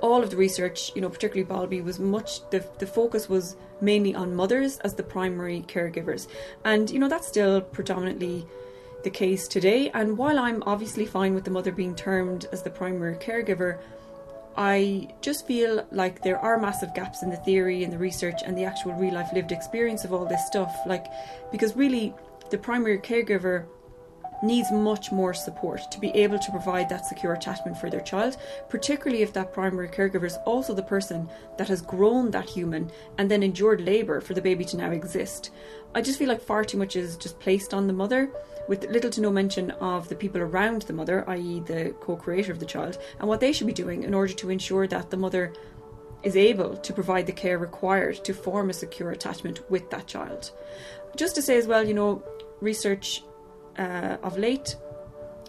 all 0.00 0.22
of 0.22 0.30
the 0.30 0.36
research, 0.36 0.92
you 0.94 1.00
know, 1.00 1.08
particularly 1.08 1.44
Bowlby, 1.44 1.80
was 1.80 1.98
much 1.98 2.48
the 2.50 2.64
the 2.78 2.86
focus 2.86 3.28
was 3.28 3.56
mainly 3.80 4.14
on 4.14 4.34
mothers 4.34 4.78
as 4.78 4.94
the 4.94 5.02
primary 5.02 5.64
caregivers, 5.66 6.28
and 6.64 6.90
you 6.90 6.98
know 6.98 7.08
that's 7.08 7.26
still 7.26 7.60
predominantly 7.60 8.46
the 9.06 9.11
case 9.11 9.47
today. 9.47 9.88
And 9.94 10.19
while 10.19 10.37
I'm 10.37 10.64
obviously 10.67 11.06
fine 11.06 11.32
with 11.32 11.44
the 11.44 11.50
mother 11.53 11.70
being 11.70 11.94
termed 11.94 12.47
as 12.50 12.64
the 12.64 12.70
primary 12.70 13.14
caregiver, 13.14 13.79
I 14.56 15.11
just 15.20 15.47
feel 15.47 15.87
like 15.93 16.25
there 16.25 16.41
are 16.41 16.58
massive 16.58 16.93
gaps 16.93 17.23
in 17.23 17.31
the 17.31 17.37
theory 17.37 17.85
and 17.85 17.93
the 17.93 17.99
research 17.99 18.41
and 18.44 18.58
the 18.58 18.64
actual 18.64 18.94
real 18.94 19.14
life 19.14 19.29
lived 19.32 19.53
experience 19.53 20.05
of 20.05 20.12
all 20.12 20.26
this 20.26 20.44
stuff. 20.49 20.75
Like, 20.87 21.06
because 21.53 21.76
really, 21.76 22.14
the 22.50 22.58
primary 22.58 22.99
caregiver 22.99 23.67
needs 24.42 24.70
much 24.70 25.12
more 25.12 25.34
support 25.34 25.90
to 25.90 26.00
be 26.00 26.10
able 26.10 26.38
to 26.38 26.50
provide 26.50 26.88
that 26.88 27.06
secure 27.06 27.32
attachment 27.32 27.76
for 27.76 27.90
their 27.90 28.00
child, 28.00 28.36
particularly 28.68 29.22
if 29.22 29.32
that 29.32 29.52
primary 29.52 29.88
caregiver 29.88 30.24
is 30.24 30.38
also 30.44 30.74
the 30.74 30.82
person 30.82 31.28
that 31.58 31.68
has 31.68 31.82
grown 31.82 32.30
that 32.30 32.48
human 32.48 32.90
and 33.18 33.30
then 33.30 33.42
endured 33.42 33.80
labour 33.80 34.20
for 34.20 34.34
the 34.34 34.42
baby 34.42 34.64
to 34.64 34.76
now 34.76 34.90
exist. 34.90 35.50
I 35.94 36.02
just 36.02 36.18
feel 36.18 36.28
like 36.28 36.42
far 36.42 36.64
too 36.64 36.78
much 36.78 36.96
is 36.96 37.16
just 37.16 37.40
placed 37.40 37.72
on 37.72 37.86
the 37.86 37.92
mother 37.92 38.30
with 38.68 38.84
little 38.90 39.10
to 39.10 39.20
no 39.20 39.30
mention 39.30 39.70
of 39.72 40.08
the 40.08 40.16
people 40.16 40.40
around 40.40 40.82
the 40.82 40.92
mother, 40.92 41.28
i.e., 41.30 41.60
the 41.60 41.94
co 42.00 42.16
creator 42.16 42.52
of 42.52 42.58
the 42.58 42.66
child, 42.66 42.98
and 43.18 43.28
what 43.28 43.40
they 43.40 43.52
should 43.52 43.66
be 43.66 43.72
doing 43.72 44.02
in 44.02 44.14
order 44.14 44.32
to 44.34 44.50
ensure 44.50 44.86
that 44.88 45.10
the 45.10 45.16
mother 45.16 45.52
is 46.22 46.36
able 46.36 46.76
to 46.76 46.92
provide 46.92 47.26
the 47.26 47.32
care 47.32 47.58
required 47.58 48.24
to 48.24 48.34
form 48.34 48.70
a 48.70 48.72
secure 48.72 49.10
attachment 49.10 49.70
with 49.70 49.88
that 49.90 50.06
child. 50.06 50.50
Just 51.14 51.34
to 51.36 51.43
say 51.43 51.56
as 51.56 51.66
well, 51.66 51.86
you 51.86 51.94
know, 51.94 52.22
research 52.60 53.22
uh, 53.78 54.16
of 54.22 54.38
late 54.38 54.76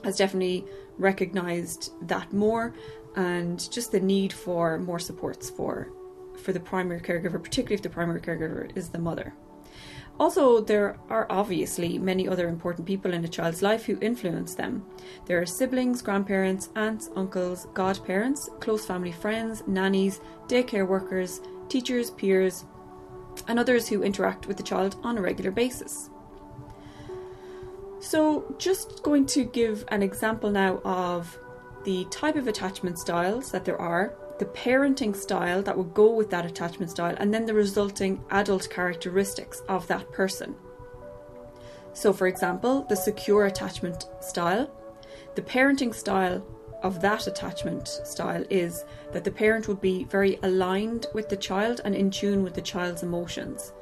has 0.04 0.18
definitely 0.18 0.66
recognised 0.98 1.92
that 2.08 2.32
more 2.34 2.74
and 3.16 3.72
just 3.72 3.92
the 3.92 4.00
need 4.00 4.32
for 4.32 4.78
more 4.78 5.00
supports 5.00 5.50
for 5.50 5.92
for 6.38 6.54
the 6.54 6.60
primary 6.60 7.02
caregiver, 7.02 7.42
particularly 7.42 7.76
if 7.76 7.82
the 7.82 7.90
primary 7.90 8.22
caregiver 8.22 8.76
is 8.78 8.90
the 8.90 9.00
mother. 9.00 9.34
Also, 10.20 10.62
there 10.62 10.98
are 11.10 11.28
obviously 11.30 12.00
many 12.00 12.28
other 12.28 12.48
important 12.48 12.88
people 12.88 13.14
in 13.14 13.24
a 13.24 13.28
child's 13.28 13.62
life 13.62 13.86
who 13.86 13.98
influence 14.02 14.56
them. 14.56 14.84
There 15.26 15.40
are 15.40 15.46
siblings, 15.46 16.02
grandparents, 16.02 16.70
aunts, 16.76 17.10
uncles, 17.16 17.68
godparents, 17.74 18.50
close 18.60 18.86
family 18.86 19.12
friends, 19.12 19.64
nannies, 19.68 20.20
daycare 20.48 20.88
workers, 20.88 21.42
teachers, 21.70 22.10
peers, 22.12 22.66
and 23.48 23.60
others 23.60 23.88
who 23.88 24.02
interact 24.02 24.48
with 24.48 24.58
the 24.58 24.64
child 24.64 24.96
on 25.04 25.18
a 25.18 25.22
regular 25.22 25.52
basis. 25.52 26.10
So, 28.00 28.56
just 28.58 29.02
going 29.02 29.26
to 29.28 29.44
give 29.44 29.84
an 29.88 30.04
example 30.04 30.52
now 30.52 30.80
of 30.86 31.40
the 31.84 32.06
type 32.12 32.36
of 32.36 32.48
attachment 32.48 33.00
styles 33.00 33.52
that 33.52 33.66
there 33.66 33.80
are 33.82 34.14
the 34.40 34.46
parenting 34.46 35.16
style 35.16 35.64
that 35.64 35.78
would 35.78 35.94
go 35.94 36.14
with 36.14 36.30
that 36.30 36.46
attachment 36.46 36.92
style, 36.92 37.16
and 37.18 37.34
then 37.34 37.46
the 37.46 37.54
resulting 37.54 38.24
adult 38.30 38.70
characteristics 38.70 39.62
of 39.68 39.88
that 39.88 40.12
person. 40.12 40.56
So, 41.94 42.14
for 42.14 42.28
example, 42.28 42.86
the 42.88 42.96
secure 42.96 43.46
attachment 43.46 44.06
style, 44.22 44.70
the 45.34 45.42
parenting 45.42 45.94
style 45.94 46.46
of 46.84 47.02
that 47.02 47.26
attachment 47.26 47.88
style 47.88 48.46
is 48.52 48.86
that 49.12 49.24
the 49.24 49.32
parent 49.32 49.68
would 49.68 49.82
be 49.82 50.04
very 50.04 50.38
aligned 50.44 51.08
with 51.16 51.30
the 51.30 51.38
child 51.38 51.82
and 51.84 51.96
in 51.96 52.12
tune 52.12 52.44
with 52.44 52.54
the 52.54 52.62
child's 52.62 53.02
emotions. 53.02 53.74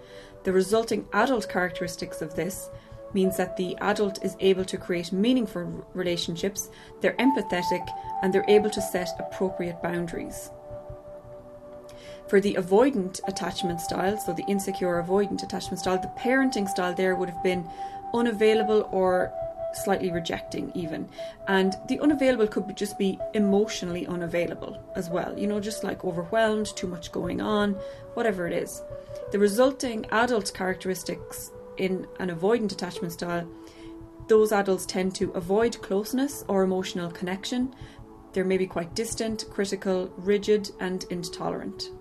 The 0.44 0.54
resulting 0.54 1.06
adult 1.12 1.50
characteristics 1.50 2.22
of 2.22 2.36
this 2.36 2.70
means 3.16 3.38
that 3.38 3.58
the 3.58 3.76
adult 3.78 4.24
is 4.24 4.36
able 4.40 4.66
to 4.66 4.78
create 4.78 5.12
meaningful 5.12 5.88
relationships, 5.96 6.70
they're 7.02 7.16
empathetic, 7.18 7.88
and 8.22 8.32
they're 8.32 8.46
able 8.48 8.70
to 8.70 8.82
set 8.82 9.10
appropriate 9.18 9.82
boundaries. 9.82 10.52
For 12.28 12.40
the 12.40 12.56
avoidant 12.56 13.22
attachment 13.28 13.82
style, 13.82 14.18
so 14.18 14.34
the 14.34 14.46
insecure 14.48 15.02
avoidant 15.02 15.44
attachment 15.44 15.80
style, 15.80 16.00
the 16.00 16.20
parenting 16.20 16.68
style 16.68 16.94
there 16.94 17.16
would 17.16 17.30
have 17.30 17.44
been 17.44 17.68
unavailable 18.14 18.88
or 18.92 19.34
slightly 19.76 20.10
rejecting 20.10 20.72
even 20.74 21.08
and 21.48 21.76
the 21.90 22.00
unavailable 22.00 22.48
could 22.48 22.76
just 22.78 22.98
be 22.98 23.20
emotionally 23.34 24.08
unavailable 24.08 24.82
as 24.96 25.10
well 25.10 25.38
you 25.38 25.48
know 25.48 25.60
just 25.60 25.84
like 25.84 26.06
overwhelmed 26.06 26.68
too 26.78 26.88
much 26.88 27.12
going 27.12 27.42
on 27.42 27.74
whatever 28.14 28.48
it 28.48 28.54
is 28.54 28.82
the 29.34 29.40
resulting 29.40 30.06
adult 30.12 30.54
characteristics 30.54 31.52
in 31.78 32.08
an 32.20 32.30
avoidant 32.30 32.72
attachment 32.72 33.14
style 33.14 33.48
those 34.28 34.52
adults 34.52 34.86
tend 34.86 35.14
to 35.16 35.32
avoid 35.32 35.82
closeness 35.82 36.44
or 36.48 36.64
emotional 36.64 37.12
connection. 37.12 37.76
They're 38.34 38.44
maybe 38.44 38.66
quite 38.66 38.96
distant, 38.96 39.46
critical, 39.52 40.12
rigid, 40.18 40.72
and 40.80 41.06
intolerant. 41.10 41.92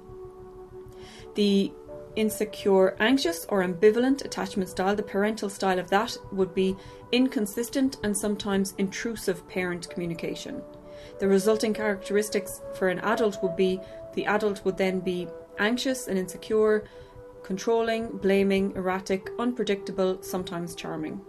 The 1.35 1.73
insecure, 2.16 2.97
anxious, 3.00 3.45
or 3.49 3.62
ambivalent 3.62 4.25
attachment 4.25 4.71
style, 4.71 4.97
the 4.97 5.02
parental 5.02 5.50
style 5.50 5.78
of 5.78 5.90
that 5.90 6.16
would 6.33 6.54
be 6.54 6.76
inconsistent 7.12 7.99
and 8.02 8.16
sometimes 8.16 8.75
intrusive 8.78 9.47
parent 9.49 9.90
communication. 9.90 10.62
The 11.21 11.28
resulting 11.28 11.75
characteristics 11.75 12.62
for 12.75 12.88
an 12.88 13.00
adult 13.00 13.43
would 13.43 13.57
be 13.57 13.81
the 14.14 14.26
adult 14.26 14.64
would 14.64 14.78
then 14.78 15.00
be 15.00 15.28
anxious 15.59 16.09
and 16.09 16.19
insecure, 16.19 16.85
controlling, 17.44 18.08
blaming, 18.18 18.72
erratic, 18.74 19.30
unpredictable, 19.38 20.20
sometimes 20.22 20.74
charming. 20.74 21.20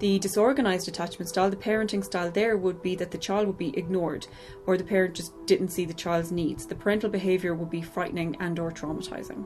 The 0.00 0.18
disorganized 0.18 0.88
attachment 0.88 1.28
style, 1.28 1.50
the 1.50 1.56
parenting 1.56 2.04
style 2.04 2.30
there 2.30 2.56
would 2.56 2.82
be 2.82 2.96
that 2.96 3.12
the 3.12 3.18
child 3.18 3.46
would 3.46 3.58
be 3.58 3.76
ignored 3.78 4.26
or 4.66 4.76
the 4.76 4.82
parent 4.82 5.14
just 5.14 5.32
didn't 5.46 5.68
see 5.68 5.84
the 5.84 5.94
child's 5.94 6.32
needs. 6.32 6.66
The 6.66 6.74
parental 6.74 7.08
behavior 7.08 7.54
would 7.54 7.70
be 7.70 7.82
frightening 7.82 8.36
and 8.40 8.58
or 8.58 8.72
traumatizing. 8.72 9.44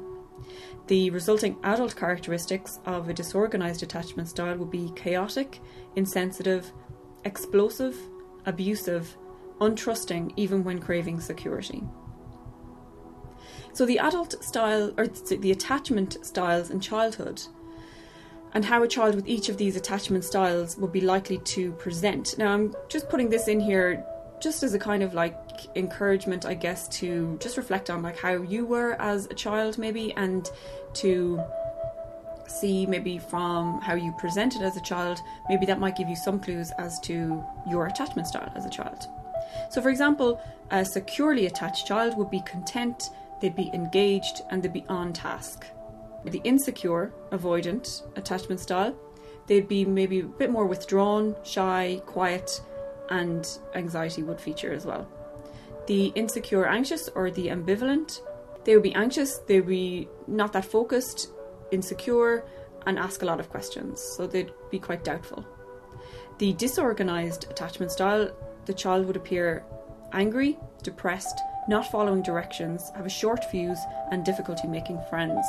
The 0.86 1.10
resulting 1.10 1.58
adult 1.62 1.96
characteristics 1.96 2.78
of 2.86 3.08
a 3.08 3.12
disorganized 3.12 3.82
attachment 3.82 4.28
style 4.28 4.56
would 4.56 4.70
be 4.70 4.92
chaotic, 4.94 5.60
insensitive, 5.96 6.72
explosive, 7.24 7.98
abusive, 8.46 9.16
untrusting 9.60 10.32
even 10.36 10.62
when 10.62 10.78
craving 10.78 11.20
security. 11.20 11.82
So 13.76 13.84
the 13.84 13.98
adult 13.98 14.42
style 14.42 14.90
or 14.96 15.06
the 15.06 15.52
attachment 15.52 16.16
styles 16.24 16.70
in 16.70 16.80
childhood 16.80 17.42
and 18.54 18.64
how 18.64 18.82
a 18.82 18.88
child 18.88 19.14
with 19.14 19.28
each 19.28 19.50
of 19.50 19.58
these 19.58 19.76
attachment 19.76 20.24
styles 20.24 20.78
would 20.78 20.92
be 20.92 21.02
likely 21.02 21.36
to 21.56 21.72
present. 21.72 22.38
Now 22.38 22.54
I'm 22.54 22.74
just 22.88 23.10
putting 23.10 23.28
this 23.28 23.48
in 23.48 23.60
here 23.60 24.02
just 24.40 24.62
as 24.62 24.72
a 24.72 24.78
kind 24.78 25.02
of 25.02 25.14
like 25.14 25.38
encouragement 25.76 26.44
i 26.44 26.52
guess 26.52 26.88
to 26.88 27.38
just 27.40 27.56
reflect 27.56 27.88
on 27.88 28.02
like 28.02 28.18
how 28.18 28.34
you 28.34 28.66
were 28.66 28.92
as 29.00 29.24
a 29.30 29.34
child 29.34 29.78
maybe 29.78 30.12
and 30.18 30.50
to 30.92 31.42
see 32.46 32.84
maybe 32.84 33.16
from 33.16 33.80
how 33.80 33.94
you 33.94 34.14
presented 34.18 34.60
as 34.60 34.76
a 34.76 34.82
child 34.82 35.18
maybe 35.48 35.64
that 35.64 35.80
might 35.80 35.96
give 35.96 36.06
you 36.06 36.16
some 36.16 36.38
clues 36.38 36.70
as 36.76 37.00
to 37.00 37.42
your 37.66 37.86
attachment 37.86 38.28
style 38.28 38.52
as 38.54 38.66
a 38.66 38.70
child 38.70 39.06
so 39.70 39.80
for 39.80 39.88
example 39.88 40.38
a 40.70 40.84
securely 40.84 41.46
attached 41.46 41.86
child 41.86 42.14
would 42.18 42.30
be 42.30 42.40
content 42.40 43.08
they'd 43.40 43.56
be 43.56 43.70
engaged 43.72 44.42
and 44.50 44.62
they'd 44.62 44.72
be 44.72 44.84
on 44.88 45.12
task 45.12 45.66
the 46.24 46.40
insecure 46.42 47.12
avoidant 47.30 48.02
attachment 48.16 48.60
style 48.60 48.96
they'd 49.46 49.68
be 49.68 49.84
maybe 49.84 50.20
a 50.20 50.24
bit 50.24 50.50
more 50.50 50.66
withdrawn 50.66 51.36
shy 51.44 52.00
quiet 52.06 52.60
and 53.10 53.58
anxiety 53.74 54.22
would 54.22 54.40
feature 54.40 54.72
as 54.72 54.84
well. 54.84 55.08
The 55.86 56.06
insecure 56.16 56.66
anxious 56.66 57.08
or 57.14 57.30
the 57.30 57.48
ambivalent, 57.48 58.20
they 58.64 58.74
would 58.74 58.82
be 58.82 58.94
anxious, 58.94 59.38
they 59.38 59.60
would 59.60 59.68
be 59.68 60.08
not 60.26 60.52
that 60.52 60.64
focused, 60.64 61.30
insecure, 61.70 62.44
and 62.86 62.98
ask 62.98 63.22
a 63.22 63.24
lot 63.24 63.40
of 63.40 63.50
questions, 63.50 64.00
so 64.00 64.26
they'd 64.26 64.52
be 64.70 64.78
quite 64.78 65.04
doubtful. 65.04 65.44
The 66.38 66.52
disorganized 66.54 67.50
attachment 67.50 67.92
style, 67.92 68.30
the 68.66 68.74
child 68.74 69.06
would 69.06 69.16
appear 69.16 69.64
angry, 70.12 70.58
depressed, 70.82 71.40
not 71.68 71.90
following 71.90 72.22
directions, 72.22 72.90
have 72.94 73.06
a 73.06 73.10
short 73.10 73.44
fuse, 73.44 73.78
and 74.10 74.24
difficulty 74.24 74.68
making 74.68 75.00
friends. 75.08 75.46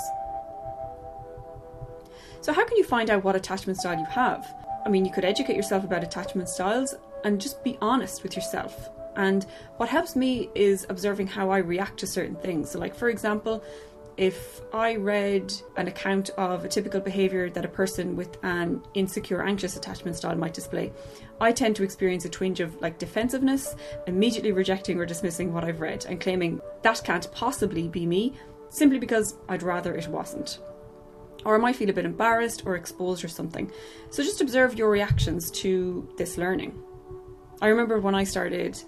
So, 2.41 2.53
how 2.53 2.65
can 2.65 2.77
you 2.77 2.83
find 2.83 3.09
out 3.09 3.23
what 3.23 3.35
attachment 3.35 3.79
style 3.79 3.97
you 3.97 4.05
have? 4.05 4.53
I 4.85 4.89
mean, 4.89 5.05
you 5.05 5.11
could 5.11 5.25
educate 5.25 5.55
yourself 5.55 5.83
about 5.83 6.03
attachment 6.03 6.49
styles 6.49 6.95
and 7.23 7.41
just 7.41 7.63
be 7.63 7.77
honest 7.81 8.23
with 8.23 8.35
yourself. 8.35 8.89
And 9.15 9.45
what 9.77 9.89
helps 9.89 10.15
me 10.15 10.49
is 10.53 10.85
observing 10.89 11.27
how 11.27 11.49
I 11.49 11.57
react 11.57 11.99
to 11.99 12.07
certain 12.07 12.35
things. 12.35 12.71
So, 12.71 12.79
like, 12.79 12.95
for 12.95 13.09
example, 13.09 13.63
if 14.17 14.61
I 14.73 14.95
read 14.95 15.53
an 15.75 15.87
account 15.87 16.31
of 16.31 16.65
a 16.65 16.67
typical 16.67 16.99
behaviour 16.99 17.49
that 17.51 17.63
a 17.63 17.69
person 17.69 18.15
with 18.15 18.37
an 18.43 18.81
insecure, 18.95 19.43
anxious 19.43 19.77
attachment 19.77 20.17
style 20.17 20.35
might 20.35 20.55
display, 20.55 20.91
I 21.39 21.51
tend 21.51 21.75
to 21.75 21.83
experience 21.83 22.25
a 22.25 22.29
twinge 22.29 22.59
of 22.59 22.81
like 22.81 22.97
defensiveness, 22.97 23.75
immediately 24.07 24.51
rejecting 24.51 24.99
or 24.99 25.05
dismissing 25.05 25.53
what 25.53 25.63
I've 25.63 25.81
read 25.81 26.05
and 26.09 26.19
claiming 26.19 26.59
that 26.81 27.01
can't 27.03 27.31
possibly 27.31 27.87
be 27.87 28.07
me 28.07 28.33
simply 28.69 28.97
because 28.97 29.37
I'd 29.47 29.63
rather 29.63 29.93
it 29.93 30.07
wasn't. 30.07 30.59
Or 31.45 31.55
I 31.55 31.59
might 31.59 31.75
feel 31.75 31.91
a 31.91 31.93
bit 31.93 32.05
embarrassed 32.05 32.63
or 32.65 32.75
exposed 32.75 33.23
or 33.23 33.27
something. 33.27 33.71
So 34.09 34.23
just 34.23 34.41
observe 34.41 34.75
your 34.75 34.89
reactions 34.89 35.51
to 35.51 36.09
this 36.17 36.37
learning. 36.37 36.77
I 37.61 37.67
remember 37.67 37.99
when 37.99 38.15
I 38.15 38.23
started 38.23 38.81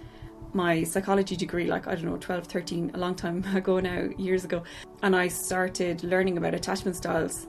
my 0.53 0.83
psychology 0.83 1.35
degree, 1.35 1.67
like, 1.67 1.87
I 1.87 1.95
don't 1.95 2.05
know, 2.05 2.17
12, 2.17 2.45
13, 2.45 2.91
a 2.93 2.97
long 2.97 3.15
time 3.15 3.43
ago 3.55 3.79
now, 3.79 4.09
years 4.17 4.45
ago, 4.45 4.63
and 5.03 5.15
I 5.15 5.27
started 5.27 6.03
learning 6.03 6.37
about 6.37 6.53
attachment 6.53 6.95
styles. 6.95 7.47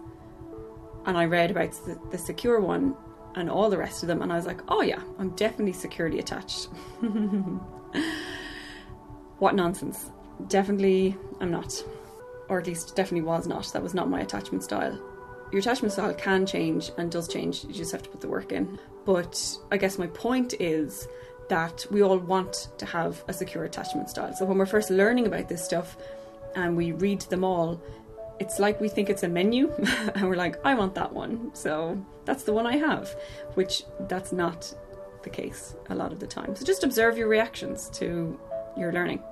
And 1.07 1.17
I 1.17 1.25
read 1.25 1.51
about 1.51 1.73
the, 1.87 1.99
the 2.11 2.19
secure 2.19 2.61
one 2.61 2.95
and 3.35 3.49
all 3.49 3.71
the 3.71 3.79
rest 3.79 4.03
of 4.03 4.09
them, 4.09 4.23
and 4.23 4.33
I 4.33 4.37
was 4.37 4.47
like, 4.47 4.61
oh 4.69 4.83
yeah, 4.83 5.01
I'm 5.19 5.31
definitely 5.31 5.73
securely 5.73 6.19
attached. 6.19 6.69
what 9.39 9.55
nonsense. 9.55 10.11
Definitely, 10.49 11.17
I'm 11.41 11.51
not. 11.51 11.83
Or 12.49 12.59
at 12.61 12.67
least, 12.67 12.97
definitely 12.97 13.27
was 13.27 13.47
not. 13.47 13.73
That 13.73 13.83
was 13.83 13.95
not 13.95 14.11
my 14.11 14.21
attachment 14.21 14.63
style. 14.65 14.99
Your 15.53 15.61
attachment 15.61 15.93
style 15.93 16.15
can 16.15 16.47
change 16.47 16.91
and 16.99 17.11
does 17.11 17.29
change, 17.29 17.65
you 17.65 17.73
just 17.73 17.93
have 17.93 18.03
to 18.03 18.11
put 18.11 18.21
the 18.21 18.29
work 18.29 18.53
in. 18.53 18.79
But 19.05 19.59
I 19.73 19.77
guess 19.77 19.99
my 19.99 20.07
point 20.09 20.55
is 20.61 21.09
that 21.51 21.85
we 21.91 22.03
all 22.03 22.19
want 22.19 22.69
to 22.79 22.87
have 22.87 23.23
a 23.29 23.33
secure 23.33 23.65
attachment 23.65 24.09
style. 24.09 24.33
So 24.35 24.45
when 24.47 24.57
we're 24.57 24.67
first 24.67 24.91
learning 24.91 25.27
about 25.27 25.49
this 25.49 25.63
stuff 25.63 25.97
and 26.55 26.77
we 26.77 26.93
read 26.93 27.21
them 27.23 27.45
all, 27.45 27.83
it's 28.39 28.59
like 28.59 28.81
we 28.81 28.89
think 28.89 29.11
it's 29.11 29.25
a 29.25 29.29
menu 29.29 29.71
and 30.15 30.29
we're 30.29 30.37
like, 30.37 30.65
I 30.65 30.75
want 30.75 30.95
that 30.95 31.13
one. 31.13 31.51
So 31.53 32.03
that's 32.25 32.45
the 32.45 32.53
one 32.53 32.67
I 32.67 32.77
have, 32.77 33.15
which 33.55 33.83
that's 34.09 34.33
not 34.33 34.73
the 35.23 35.31
case 35.31 35.75
a 35.91 35.95
lot 35.95 36.13
of 36.13 36.21
the 36.21 36.27
time. 36.27 36.57
So 36.57 36.65
just 36.65 36.85
observe 36.85 37.19
your 37.19 37.29
reactions 37.29 37.91
to 37.95 38.39
your 38.77 38.93
learning. 38.93 39.23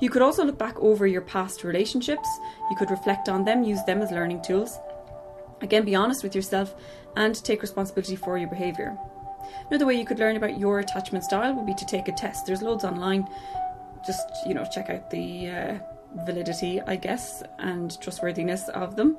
You 0.00 0.10
could 0.10 0.22
also 0.22 0.44
look 0.44 0.58
back 0.58 0.76
over 0.80 1.06
your 1.06 1.22
past 1.22 1.62
relationships. 1.62 2.28
You 2.68 2.76
could 2.76 2.90
reflect 2.90 3.28
on 3.28 3.44
them, 3.44 3.62
use 3.62 3.82
them 3.84 4.02
as 4.02 4.10
learning 4.10 4.42
tools. 4.42 4.76
Again, 5.60 5.84
be 5.84 5.94
honest 5.94 6.24
with 6.24 6.34
yourself 6.34 6.74
and 7.14 7.42
take 7.44 7.62
responsibility 7.62 8.16
for 8.16 8.36
your 8.36 8.48
behaviour. 8.48 8.98
Another 9.68 9.86
way 9.86 9.94
you 9.94 10.04
could 10.04 10.18
learn 10.18 10.36
about 10.36 10.58
your 10.58 10.80
attachment 10.80 11.24
style 11.24 11.54
would 11.54 11.66
be 11.66 11.74
to 11.74 11.86
take 11.86 12.08
a 12.08 12.12
test. 12.12 12.46
There's 12.46 12.62
loads 12.62 12.84
online. 12.84 13.26
Just, 14.06 14.26
you 14.46 14.54
know, 14.54 14.64
check 14.64 14.90
out 14.90 15.10
the 15.10 15.48
uh, 15.48 15.78
validity, 16.24 16.80
I 16.80 16.96
guess, 16.96 17.42
and 17.58 17.98
trustworthiness 18.00 18.68
of 18.70 18.96
them. 18.96 19.16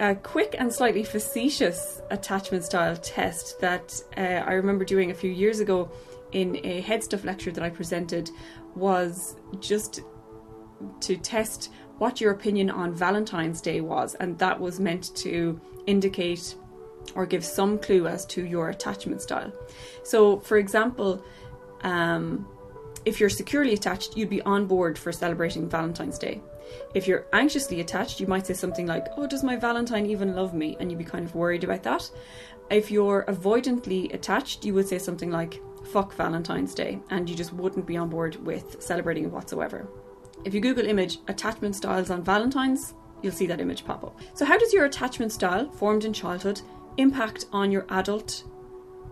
A 0.00 0.14
quick 0.14 0.56
and 0.58 0.72
slightly 0.72 1.04
facetious 1.04 2.00
attachment 2.10 2.64
style 2.64 2.96
test 2.96 3.60
that 3.60 4.00
uh, 4.16 4.20
I 4.20 4.52
remember 4.54 4.84
doing 4.84 5.10
a 5.10 5.14
few 5.14 5.30
years 5.30 5.60
ago 5.60 5.90
in 6.32 6.58
a 6.64 6.80
head 6.80 7.02
stuff 7.04 7.24
lecture 7.24 7.52
that 7.52 7.62
I 7.62 7.70
presented 7.70 8.30
was 8.74 9.36
just 9.60 10.00
to 11.00 11.16
test 11.16 11.70
what 11.98 12.20
your 12.20 12.32
opinion 12.32 12.68
on 12.68 12.94
Valentine's 12.94 13.60
Day 13.60 13.80
was, 13.80 14.14
and 14.16 14.38
that 14.38 14.60
was 14.60 14.78
meant 14.78 15.14
to 15.16 15.58
indicate 15.86 16.54
or 17.14 17.26
give 17.26 17.44
some 17.44 17.78
clue 17.78 18.06
as 18.06 18.24
to 18.26 18.44
your 18.44 18.70
attachment 18.70 19.22
style. 19.22 19.52
So, 20.02 20.40
for 20.40 20.58
example, 20.58 21.24
um, 21.82 22.46
if 23.04 23.20
you're 23.20 23.30
securely 23.30 23.72
attached, 23.72 24.16
you'd 24.16 24.30
be 24.30 24.42
on 24.42 24.66
board 24.66 24.98
for 24.98 25.12
celebrating 25.12 25.68
Valentine's 25.68 26.18
Day. 26.18 26.42
If 26.94 27.06
you're 27.06 27.26
anxiously 27.32 27.80
attached, 27.80 28.20
you 28.20 28.26
might 28.26 28.46
say 28.46 28.54
something 28.54 28.86
like, 28.86 29.06
Oh, 29.16 29.26
does 29.26 29.44
my 29.44 29.56
Valentine 29.56 30.06
even 30.06 30.34
love 30.34 30.54
me? 30.54 30.76
And 30.80 30.90
you'd 30.90 30.98
be 30.98 31.04
kind 31.04 31.24
of 31.24 31.34
worried 31.34 31.64
about 31.64 31.84
that. 31.84 32.10
If 32.70 32.90
you're 32.90 33.24
avoidantly 33.28 34.12
attached, 34.12 34.64
you 34.64 34.74
would 34.74 34.88
say 34.88 34.98
something 34.98 35.30
like, 35.30 35.62
Fuck 35.92 36.14
Valentine's 36.14 36.74
Day, 36.74 36.98
and 37.10 37.30
you 37.30 37.36
just 37.36 37.52
wouldn't 37.52 37.86
be 37.86 37.96
on 37.96 38.08
board 38.08 38.44
with 38.44 38.82
celebrating 38.82 39.30
whatsoever. 39.30 39.86
If 40.44 40.52
you 40.52 40.60
Google 40.60 40.86
image 40.86 41.18
attachment 41.28 41.76
styles 41.76 42.10
on 42.10 42.24
Valentine's, 42.24 42.94
you'll 43.22 43.32
see 43.32 43.46
that 43.46 43.60
image 43.60 43.84
pop 43.84 44.02
up. 44.02 44.18
So, 44.34 44.44
how 44.44 44.58
does 44.58 44.72
your 44.72 44.84
attachment 44.84 45.32
style, 45.32 45.70
formed 45.70 46.04
in 46.04 46.12
childhood, 46.12 46.60
impact 46.96 47.46
on 47.52 47.70
your 47.70 47.86
adult 47.90 48.44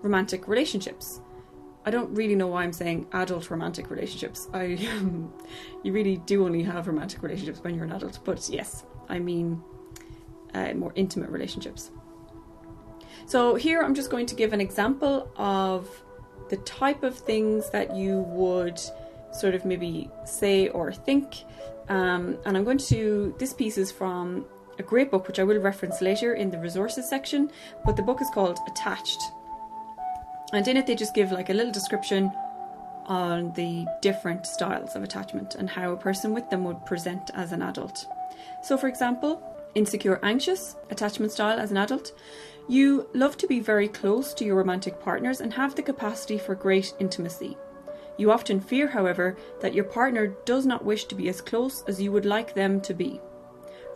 romantic 0.03 0.49
relationships? 0.49 1.21
I 1.87 1.91
don't 1.91 2.14
really 2.14 2.35
know 2.35 2.47
why 2.47 2.62
I'm 2.62 2.73
saying 2.73 3.07
adult 3.12 3.50
romantic 3.50 3.91
relationships. 3.91 4.49
I, 4.55 4.62
you 5.83 5.93
really 5.93 6.17
do 6.19 6.45
only 6.45 6.62
have 6.62 6.87
romantic 6.87 7.23
relationships 7.23 7.62
when 7.62 7.75
you're 7.75 7.85
an 7.85 7.93
adult, 7.93 8.21
but 8.25 8.49
yes, 8.49 8.85
I 9.09 9.19
mean 9.19 9.62
uh, 10.55 10.73
more 10.75 10.93
intimate 10.95 11.31
relationships. 11.31 11.91
So 13.26 13.55
here 13.55 13.83
I'm 13.83 13.95
just 13.95 14.11
going 14.11 14.26
to 14.26 14.35
give 14.35 14.53
an 14.53 14.61
example 14.61 15.31
of 15.37 15.88
the 16.49 16.57
type 16.59 17.03
of 17.03 17.19
things 17.19 17.71
that 17.71 17.97
you 17.97 18.21
would 18.21 18.81
sort 19.33 19.55
of 19.55 19.64
maybe 19.64 20.11
say 20.25 20.69
or 20.69 20.93
think. 20.93 21.37
Um, 21.88 22.38
and 22.45 22.57
I'm 22.57 22.64
going 22.64 22.79
to, 22.79 23.35
this 23.38 23.53
piece 23.53 23.76
is 23.76 23.91
from 23.91 24.47
a 24.78 24.83
great 24.83 25.11
book 25.11 25.26
which 25.26 25.38
I 25.38 25.45
will 25.45 25.59
reference 25.59 26.00
later 26.00 26.35
in 26.35 26.50
the 26.50 26.59
resources 26.59 27.09
section, 27.09 27.50
but 27.85 27.97
the 27.97 28.02
book 28.02 28.21
is 28.21 28.31
called 28.31 28.59
Attached. 28.66 29.21
And 30.52 30.66
in 30.69 30.76
it, 30.76 30.87
they 30.87 30.95
just 30.95 31.14
give 31.14 31.33
like 31.33 31.50
a 31.50 31.54
little 31.54 31.73
description 31.73 32.33
on 33.07 33.52
the 33.52 33.87
different 34.00 34.47
styles 34.47 34.95
of 34.95 35.02
attachment 35.02 35.54
and 35.57 35.69
how 35.69 35.93
a 35.93 35.97
person 35.97 36.33
with 36.33 36.49
them 36.50 36.64
would 36.64 36.87
present 36.87 37.31
as 37.35 37.52
an 37.52 37.62
adult. 37.62 38.07
So, 38.62 38.78
for 38.78 38.88
example, 38.88 39.43
insecure 39.75 40.21
anxious 40.23 40.76
attachment 40.90 41.33
style 41.33 41.59
as 41.59 41.71
an 41.71 41.76
adult, 41.76 42.12
you 42.69 43.09
love 43.12 43.37
to 43.38 43.47
be 43.47 43.61
very 43.61 43.88
close 43.88 44.33
to 44.35 44.45
your 44.45 44.57
romantic 44.57 45.00
partners 45.00 45.40
and 45.40 45.52
have 45.52 45.75
the 45.75 45.83
capacity 45.83 46.38
for 46.38 46.54
great 46.54 46.95
intimacy. 46.99 47.57
You 48.16 48.31
often 48.31 48.61
fear, 48.61 48.87
however, 48.87 49.37
that 49.61 49.75
your 49.75 49.85
partner 49.85 50.28
does 50.45 50.66
not 50.66 50.85
wish 50.85 51.04
to 51.07 51.14
be 51.14 51.28
as 51.28 51.40
close 51.40 51.83
as 51.88 52.00
you 52.00 52.12
would 52.12 52.25
like 52.25 52.54
them 52.54 52.81
to 52.83 52.95
be. 52.95 53.21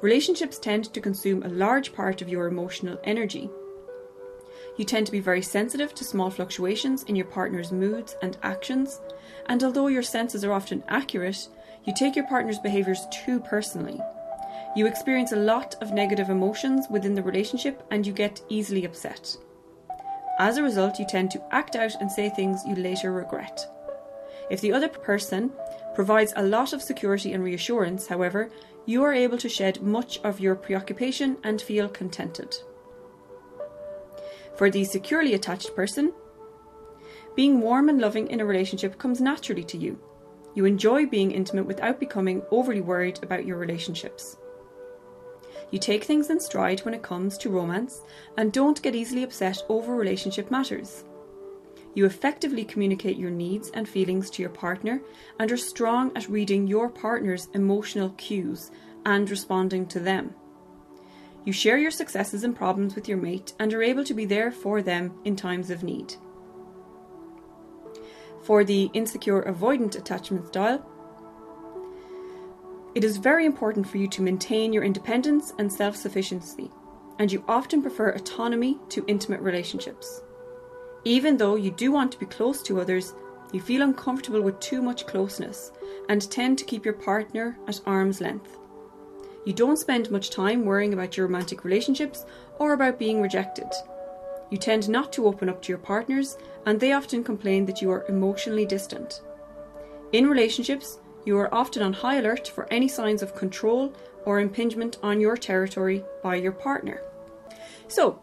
Relationships 0.00 0.58
tend 0.58 0.92
to 0.94 1.00
consume 1.00 1.42
a 1.42 1.48
large 1.48 1.92
part 1.92 2.22
of 2.22 2.28
your 2.28 2.46
emotional 2.46 3.00
energy. 3.02 3.50
You 4.76 4.84
tend 4.84 5.06
to 5.06 5.12
be 5.12 5.18
very 5.18 5.42
sensitive 5.42 5.92
to 5.94 6.04
small 6.04 6.30
fluctuations 6.30 7.02
in 7.04 7.16
your 7.16 7.26
partner's 7.26 7.72
moods 7.72 8.14
and 8.22 8.38
actions, 8.44 9.00
and 9.46 9.64
although 9.64 9.88
your 9.88 10.04
senses 10.04 10.44
are 10.44 10.52
often 10.52 10.84
accurate, 10.86 11.48
you 11.84 11.92
take 11.96 12.14
your 12.14 12.28
partner's 12.28 12.60
behaviours 12.60 13.06
too 13.10 13.40
personally. 13.40 14.00
You 14.76 14.86
experience 14.86 15.32
a 15.32 15.36
lot 15.36 15.74
of 15.80 15.92
negative 15.92 16.30
emotions 16.30 16.86
within 16.88 17.14
the 17.16 17.22
relationship 17.22 17.82
and 17.90 18.06
you 18.06 18.12
get 18.12 18.40
easily 18.48 18.84
upset. 18.84 19.36
As 20.38 20.58
a 20.58 20.62
result, 20.62 21.00
you 21.00 21.06
tend 21.08 21.32
to 21.32 21.42
act 21.52 21.74
out 21.74 22.00
and 22.00 22.12
say 22.12 22.30
things 22.30 22.62
you 22.64 22.76
later 22.76 23.12
regret. 23.12 23.66
If 24.48 24.60
the 24.60 24.72
other 24.72 24.88
person 24.88 25.50
provides 25.98 26.32
a 26.36 26.42
lot 26.44 26.72
of 26.72 26.80
security 26.80 27.32
and 27.32 27.42
reassurance, 27.42 28.06
however, 28.06 28.48
you 28.86 29.02
are 29.02 29.12
able 29.12 29.36
to 29.36 29.48
shed 29.48 29.82
much 29.82 30.20
of 30.22 30.38
your 30.38 30.54
preoccupation 30.54 31.36
and 31.42 31.60
feel 31.60 31.88
contented. 31.88 32.56
For 34.54 34.70
the 34.70 34.84
securely 34.84 35.34
attached 35.34 35.74
person, 35.74 36.12
being 37.34 37.60
warm 37.60 37.88
and 37.88 38.00
loving 38.00 38.28
in 38.28 38.38
a 38.38 38.44
relationship 38.44 38.96
comes 38.96 39.20
naturally 39.20 39.64
to 39.64 39.76
you. 39.76 39.98
You 40.54 40.66
enjoy 40.66 41.06
being 41.06 41.32
intimate 41.32 41.66
without 41.66 41.98
becoming 41.98 42.42
overly 42.52 42.80
worried 42.80 43.18
about 43.24 43.44
your 43.44 43.56
relationships. 43.56 44.36
You 45.72 45.80
take 45.80 46.04
things 46.04 46.30
in 46.30 46.38
stride 46.38 46.78
when 46.84 46.94
it 46.94 47.02
comes 47.02 47.36
to 47.38 47.50
romance 47.50 48.02
and 48.36 48.52
don't 48.52 48.80
get 48.82 48.94
easily 48.94 49.24
upset 49.24 49.64
over 49.68 49.96
relationship 49.96 50.48
matters. 50.48 51.02
You 51.98 52.06
effectively 52.06 52.64
communicate 52.64 53.16
your 53.16 53.32
needs 53.32 53.70
and 53.70 53.88
feelings 53.88 54.30
to 54.30 54.40
your 54.40 54.52
partner 54.52 55.00
and 55.40 55.50
are 55.50 55.56
strong 55.56 56.16
at 56.16 56.28
reading 56.28 56.68
your 56.68 56.88
partner's 56.88 57.48
emotional 57.54 58.10
cues 58.10 58.70
and 59.04 59.28
responding 59.28 59.84
to 59.86 59.98
them. 59.98 60.32
You 61.44 61.52
share 61.52 61.76
your 61.76 61.90
successes 61.90 62.44
and 62.44 62.54
problems 62.54 62.94
with 62.94 63.08
your 63.08 63.18
mate 63.18 63.52
and 63.58 63.74
are 63.74 63.82
able 63.82 64.04
to 64.04 64.14
be 64.14 64.26
there 64.26 64.52
for 64.52 64.80
them 64.80 65.12
in 65.24 65.34
times 65.34 65.70
of 65.70 65.82
need. 65.82 66.14
For 68.44 68.62
the 68.62 68.92
insecure 68.94 69.42
avoidant 69.42 69.98
attachment 69.98 70.46
style, 70.46 70.88
it 72.94 73.02
is 73.02 73.16
very 73.16 73.44
important 73.44 73.88
for 73.88 73.98
you 73.98 74.06
to 74.10 74.22
maintain 74.22 74.72
your 74.72 74.84
independence 74.84 75.52
and 75.58 75.72
self 75.72 75.96
sufficiency, 75.96 76.70
and 77.18 77.32
you 77.32 77.42
often 77.48 77.82
prefer 77.82 78.10
autonomy 78.10 78.78
to 78.90 79.04
intimate 79.08 79.40
relationships. 79.40 80.22
Even 81.04 81.36
though 81.36 81.54
you 81.56 81.70
do 81.70 81.92
want 81.92 82.12
to 82.12 82.18
be 82.18 82.26
close 82.26 82.62
to 82.62 82.80
others, 82.80 83.14
you 83.52 83.60
feel 83.60 83.82
uncomfortable 83.82 84.42
with 84.42 84.60
too 84.60 84.82
much 84.82 85.06
closeness 85.06 85.72
and 86.08 86.30
tend 86.30 86.58
to 86.58 86.64
keep 86.64 86.84
your 86.84 86.94
partner 86.94 87.56
at 87.66 87.80
arm's 87.86 88.20
length. 88.20 88.58
You 89.44 89.52
don't 89.52 89.78
spend 89.78 90.10
much 90.10 90.30
time 90.30 90.64
worrying 90.64 90.92
about 90.92 91.16
your 91.16 91.26
romantic 91.26 91.64
relationships 91.64 92.26
or 92.58 92.74
about 92.74 92.98
being 92.98 93.22
rejected. 93.22 93.68
You 94.50 94.58
tend 94.58 94.88
not 94.88 95.12
to 95.14 95.26
open 95.26 95.48
up 95.48 95.62
to 95.62 95.68
your 95.70 95.78
partners, 95.78 96.36
and 96.66 96.78
they 96.78 96.92
often 96.92 97.24
complain 97.24 97.64
that 97.66 97.80
you 97.80 97.90
are 97.90 98.06
emotionally 98.08 98.66
distant. 98.66 99.22
In 100.12 100.26
relationships, 100.26 100.98
you 101.24 101.36
are 101.38 101.52
often 101.54 101.82
on 101.82 101.92
high 101.92 102.16
alert 102.16 102.48
for 102.48 102.66
any 102.70 102.88
signs 102.88 103.22
of 103.22 103.34
control 103.34 103.94
or 104.24 104.40
impingement 104.40 104.98
on 105.02 105.20
your 105.20 105.36
territory 105.36 106.04
by 106.22 106.36
your 106.36 106.52
partner. 106.52 107.02
So, 107.88 108.20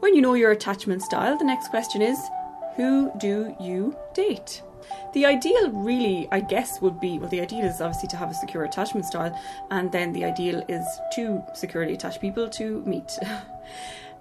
when 0.00 0.14
you 0.14 0.22
know 0.22 0.34
your 0.34 0.50
attachment 0.50 1.02
style, 1.02 1.36
the 1.38 1.44
next 1.44 1.68
question 1.68 2.02
is 2.02 2.18
who 2.76 3.10
do 3.18 3.54
you 3.60 3.96
date? 4.14 4.62
The 5.12 5.26
ideal, 5.26 5.70
really, 5.70 6.28
I 6.32 6.40
guess, 6.40 6.80
would 6.80 7.00
be 7.00 7.18
well, 7.18 7.28
the 7.28 7.40
ideal 7.40 7.64
is 7.64 7.80
obviously 7.80 8.08
to 8.08 8.16
have 8.16 8.30
a 8.30 8.34
secure 8.34 8.64
attachment 8.64 9.06
style, 9.06 9.38
and 9.70 9.92
then 9.92 10.12
the 10.12 10.24
ideal 10.24 10.64
is 10.68 10.84
two 11.14 11.42
securely 11.54 11.94
attached 11.94 12.20
people 12.20 12.48
to 12.48 12.82
meet. 12.82 13.18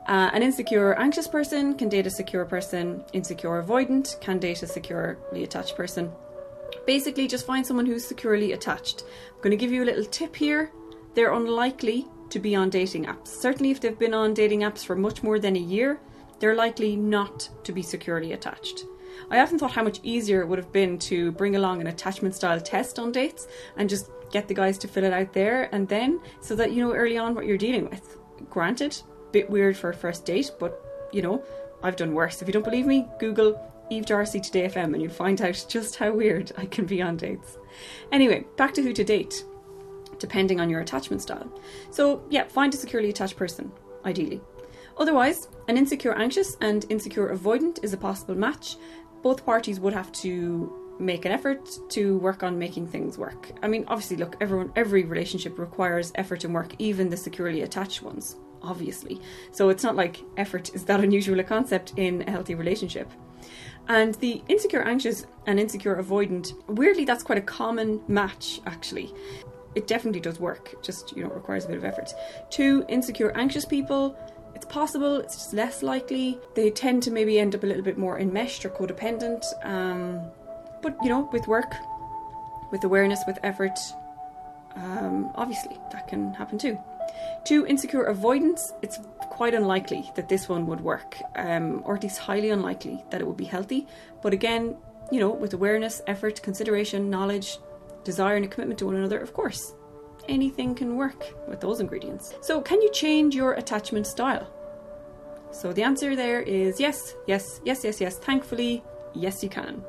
Uh, 0.08 0.28
an 0.34 0.42
insecure, 0.42 0.96
anxious 0.96 1.28
person 1.28 1.76
can 1.76 1.88
date 1.88 2.08
a 2.08 2.10
secure 2.10 2.44
person. 2.44 3.04
Insecure, 3.14 3.62
avoidant 3.62 4.20
can 4.20 4.40
date 4.40 4.64
a 4.64 4.66
securely 4.66 5.44
attached 5.44 5.76
person. 5.76 6.12
Basically, 6.88 7.28
just 7.28 7.46
find 7.46 7.64
someone 7.64 7.86
who's 7.86 8.08
securely 8.08 8.54
attached. 8.54 9.04
I'm 9.04 9.42
going 9.42 9.52
to 9.52 9.58
give 9.58 9.72
you 9.72 9.84
a 9.84 9.86
little 9.86 10.06
tip 10.06 10.36
here. 10.36 10.72
They're 11.14 11.34
unlikely 11.34 12.08
to 12.30 12.40
be 12.40 12.56
on 12.56 12.70
dating 12.70 13.06
apps. 13.06 13.28
Certainly, 13.28 13.72
if 13.72 13.82
they've 13.82 13.98
been 13.98 14.14
on 14.14 14.34
dating 14.34 14.62
apps 14.62 14.86
for 14.86 14.96
much 14.96 15.24
more 15.24 15.40
than 15.40 15.56
a 15.56 15.60
year, 15.60 16.00
they're 16.40 16.56
likely 16.56 16.96
not 16.96 17.50
to 17.64 17.72
be 17.72 17.82
securely 17.82 18.34
attached. 18.34 18.86
I 19.30 19.40
often 19.40 19.60
thought 19.60 19.72
how 19.72 19.84
much 19.84 20.00
easier 20.04 20.42
it 20.42 20.48
would 20.48 20.60
have 20.60 20.72
been 20.72 20.98
to 21.00 21.32
bring 21.34 21.56
along 21.56 21.82
an 21.82 21.88
attachment 21.88 22.36
style 22.36 22.60
test 22.60 23.00
on 23.00 23.12
dates 23.12 23.48
and 23.78 23.90
just 23.90 24.10
get 24.32 24.48
the 24.48 24.54
guys 24.54 24.78
to 24.80 24.88
fill 24.88 25.04
it 25.04 25.14
out 25.14 25.34
there 25.34 25.74
and 25.74 25.88
then 25.88 26.22
so 26.42 26.56
that 26.56 26.72
you 26.72 26.84
know 26.84 26.94
early 26.94 27.18
on 27.18 27.36
what 27.36 27.46
you're 27.46 27.58
dealing 27.58 27.90
with. 27.90 28.18
Granted, 28.50 29.02
bit 29.32 29.50
weird 29.50 29.76
for 29.76 29.90
a 29.90 29.94
first 29.94 30.26
date, 30.26 30.52
but 30.60 31.10
you 31.12 31.22
know, 31.22 31.44
I've 31.84 31.96
done 31.96 32.14
worse. 32.14 32.42
If 32.42 32.48
you 32.48 32.54
don't 32.54 32.66
believe 32.66 32.86
me, 32.86 33.08
Google 33.20 33.60
Eve 33.90 34.06
Darcy 34.06 34.40
Today 34.40 34.68
FM 34.68 34.94
and 34.94 35.02
you'll 35.02 35.12
find 35.12 35.42
out 35.42 35.66
just 35.68 35.96
how 35.96 36.12
weird 36.12 36.52
I 36.58 36.66
can 36.66 36.86
be 36.86 37.02
on 37.02 37.18
dates. 37.18 37.58
Anyway, 38.12 38.46
back 38.58 38.74
to 38.76 38.84
who 38.84 38.94
to 38.94 39.04
date, 39.04 39.44
depending 40.20 40.60
on 40.60 40.70
your 40.70 40.82
attachment 40.82 41.22
style. 41.22 41.52
So, 41.92 42.24
yeah, 42.30 42.48
find 42.48 42.74
a 42.74 42.78
securely 42.78 43.10
attached 43.10 43.38
person, 43.38 43.72
ideally. 44.06 44.42
Otherwise, 44.98 45.48
an 45.68 45.78
insecure 45.78 46.14
anxious 46.14 46.58
and 46.62 46.86
insecure 46.90 47.34
avoidant 47.36 47.84
is 47.84 47.94
a 47.94 47.98
possible 47.98 48.36
match, 48.36 48.76
both 49.22 49.46
parties 49.46 49.80
would 49.80 49.94
have 49.94 50.12
to 50.12 50.76
make 51.00 51.24
an 51.26 51.32
effort 51.32 51.70
to 51.90 52.18
work 52.18 52.44
on 52.44 52.60
making 52.60 52.88
things 52.88 53.18
work. 53.18 53.52
I 53.64 53.68
mean, 53.68 53.86
obviously, 53.88 54.18
look, 54.18 54.36
everyone, 54.42 54.72
every 54.76 55.04
relationship 55.04 55.58
requires 55.58 56.12
effort 56.16 56.44
and 56.44 56.54
work, 56.54 56.74
even 56.78 57.10
the 57.10 57.18
securely 57.18 57.62
attached 57.62 58.02
ones, 58.02 58.36
obviously. 58.62 59.22
So 59.52 59.70
it's 59.70 59.84
not 59.84 59.96
like 59.96 60.22
effort 60.36 60.76
is 60.76 60.84
that 60.86 61.00
unusual 61.00 61.40
a 61.40 61.44
concept 61.44 61.94
in 61.96 62.24
a 62.28 62.32
healthy 62.32 62.56
relationship. 62.56 63.10
And 63.88 64.14
the 64.16 64.44
insecure 64.48 64.84
anxious 64.84 65.26
and 65.48 65.60
insecure 65.60 65.96
avoidant, 65.96 66.54
weirdly, 66.68 67.06
that's 67.06 67.24
quite 67.24 67.38
a 67.40 67.42
common 67.42 68.02
match, 68.08 68.60
actually. 68.68 69.14
It 69.76 69.88
definitely 69.88 70.22
does 70.22 70.40
work, 70.40 70.82
just, 70.84 71.16
you 71.16 71.24
know, 71.24 71.30
requires 71.30 71.66
a 71.66 71.68
bit 71.68 71.78
of 71.78 71.86
effort. 71.86 72.14
Two 72.50 72.86
insecure 72.88 73.32
anxious 73.38 73.66
people, 73.66 74.18
it's 74.56 74.66
possible, 74.66 75.18
it's 75.18 75.36
just 75.36 75.54
less 75.54 75.84
likely. 75.84 76.40
They 76.56 76.72
tend 76.72 77.04
to 77.04 77.12
maybe 77.12 77.40
end 77.40 77.56
up 77.56 77.64
a 77.64 77.68
little 77.68 77.84
bit 77.84 77.98
more 77.98 78.20
enmeshed 78.20 78.66
or 78.66 78.70
codependent. 78.70 79.46
Um, 79.64 80.22
but, 80.82 80.98
you 81.04 81.10
know, 81.10 81.30
with 81.32 81.48
work, 81.48 81.74
with 82.72 82.84
awareness, 82.84 83.20
with 83.28 83.38
effort, 83.44 83.78
um, 84.76 85.32
obviously 85.36 85.78
that 85.92 86.08
can 86.08 86.34
happen 86.34 86.58
too. 86.58 86.78
Two, 87.46 87.66
insecure 87.66 88.04
avoidance. 88.04 88.74
It's 88.82 89.00
quite 89.20 89.54
unlikely 89.54 90.12
that 90.16 90.30
this 90.30 90.50
one 90.50 90.68
would 90.68 90.82
work, 90.82 91.18
um, 91.36 91.82
or 91.86 91.96
at 91.96 92.04
least 92.04 92.20
highly 92.20 92.50
unlikely 92.50 93.04
that 93.12 93.22
it 93.22 93.28
would 93.28 93.38
be 93.38 93.46
healthy. 93.46 93.88
But 94.22 94.34
again, 94.34 94.76
you 95.12 95.20
know, 95.20 95.30
with 95.30 95.54
awareness, 95.54 96.02
effort, 96.08 96.42
consideration, 96.44 97.10
knowledge, 97.10 97.58
desire, 98.04 98.36
and 98.36 98.46
a 98.46 98.48
commitment 98.48 98.80
to 98.80 98.86
one 98.86 98.96
another, 98.96 99.20
of 99.20 99.34
course, 99.34 99.76
anything 100.28 100.76
can 100.76 100.96
work 100.96 101.34
with 101.48 101.60
those 101.60 101.80
ingredients. 101.80 102.36
So, 102.42 102.62
can 102.62 102.82
you 102.82 102.92
change 102.92 103.36
your 103.36 103.54
attachment 103.54 104.08
style? 104.08 104.48
So, 105.52 105.74
the 105.74 105.84
answer 105.84 106.16
there 106.16 106.42
is 106.42 106.80
yes, 106.80 107.16
yes, 107.28 107.62
yes, 107.64 107.84
yes, 107.84 108.00
yes. 108.00 108.18
Thankfully, 108.18 108.84
yes, 109.14 109.44
you 109.44 109.50
can. 109.50 109.84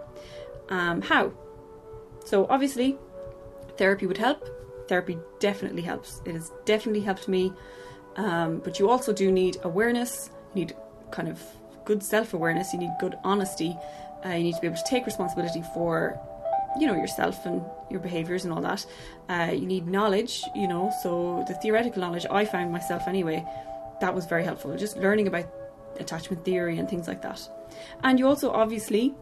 Um, 0.68 1.03
how? 1.03 1.33
So, 2.25 2.46
obviously, 2.49 2.99
therapy 3.77 4.07
would 4.07 4.18
help. 4.18 4.49
Therapy 4.88 5.18
definitely 5.38 5.83
helps. 5.83 6.20
It 6.25 6.35
has 6.35 6.51
definitely 6.64 7.03
helped 7.03 7.29
me. 7.29 7.53
Um, 8.16 8.59
but 8.59 8.79
you 8.79 8.90
also 8.90 9.12
do 9.12 9.31
need 9.31 9.59
awareness. 9.62 10.31
You 10.55 10.64
need 10.64 10.77
kind 11.11 11.29
of 11.29 11.40
good 11.85 12.03
self 12.03 12.35
awareness. 12.35 12.73
You 12.73 12.81
need 12.81 12.92
good 13.01 13.16
honesty. 13.25 13.77
Uh, 14.25 14.31
you 14.31 14.44
need 14.44 14.55
to 14.55 14.61
be 14.61 14.66
able 14.66 14.77
to 14.77 14.85
take 14.87 15.07
responsibility 15.07 15.62
for 15.75 16.18
you 16.78 16.87
know 16.87 16.94
yourself 16.94 17.46
and 17.46 17.62
your 17.90 18.00
behaviors 18.00 18.44
and 18.44 18.52
all 18.52 18.61
that. 18.61 18.87
Uh, 19.28 19.52
you 19.52 19.66
need 19.66 19.87
knowledge 19.87 20.42
you 20.54 20.68
know 20.68 20.92
so 21.02 21.44
the 21.46 21.54
theoretical 21.54 22.00
knowledge 22.00 22.26
i 22.30 22.44
found 22.44 22.72
myself 22.72 23.06
anyway 23.06 23.44
that 24.00 24.14
was 24.14 24.26
very 24.26 24.44
helpful. 24.44 24.76
Just 24.76 24.96
learning 24.96 25.28
about 25.28 25.46
attachment 25.98 26.44
theory 26.44 26.78
and 26.78 26.88
things 26.88 27.06
like 27.06 27.22
that. 27.22 27.48
And 28.02 28.18
you 28.18 28.26
also 28.26 28.50
obviously 28.50 29.14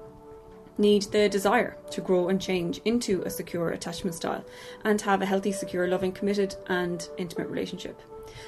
need 0.79 1.03
the 1.11 1.29
desire 1.29 1.77
to 1.91 2.01
grow 2.01 2.29
and 2.29 2.41
change 2.41 2.81
into 2.85 3.23
a 3.23 3.31
secure 3.31 3.71
attachment 3.71 4.15
style 4.15 4.45
and 4.85 5.01
have 5.01 5.21
a 5.21 5.27
healthy, 5.27 5.51
secure, 5.53 5.89
loving, 5.89 6.13
committed, 6.13 6.55
and 6.69 7.09
intimate 7.19 7.49
relationship. 7.49 8.01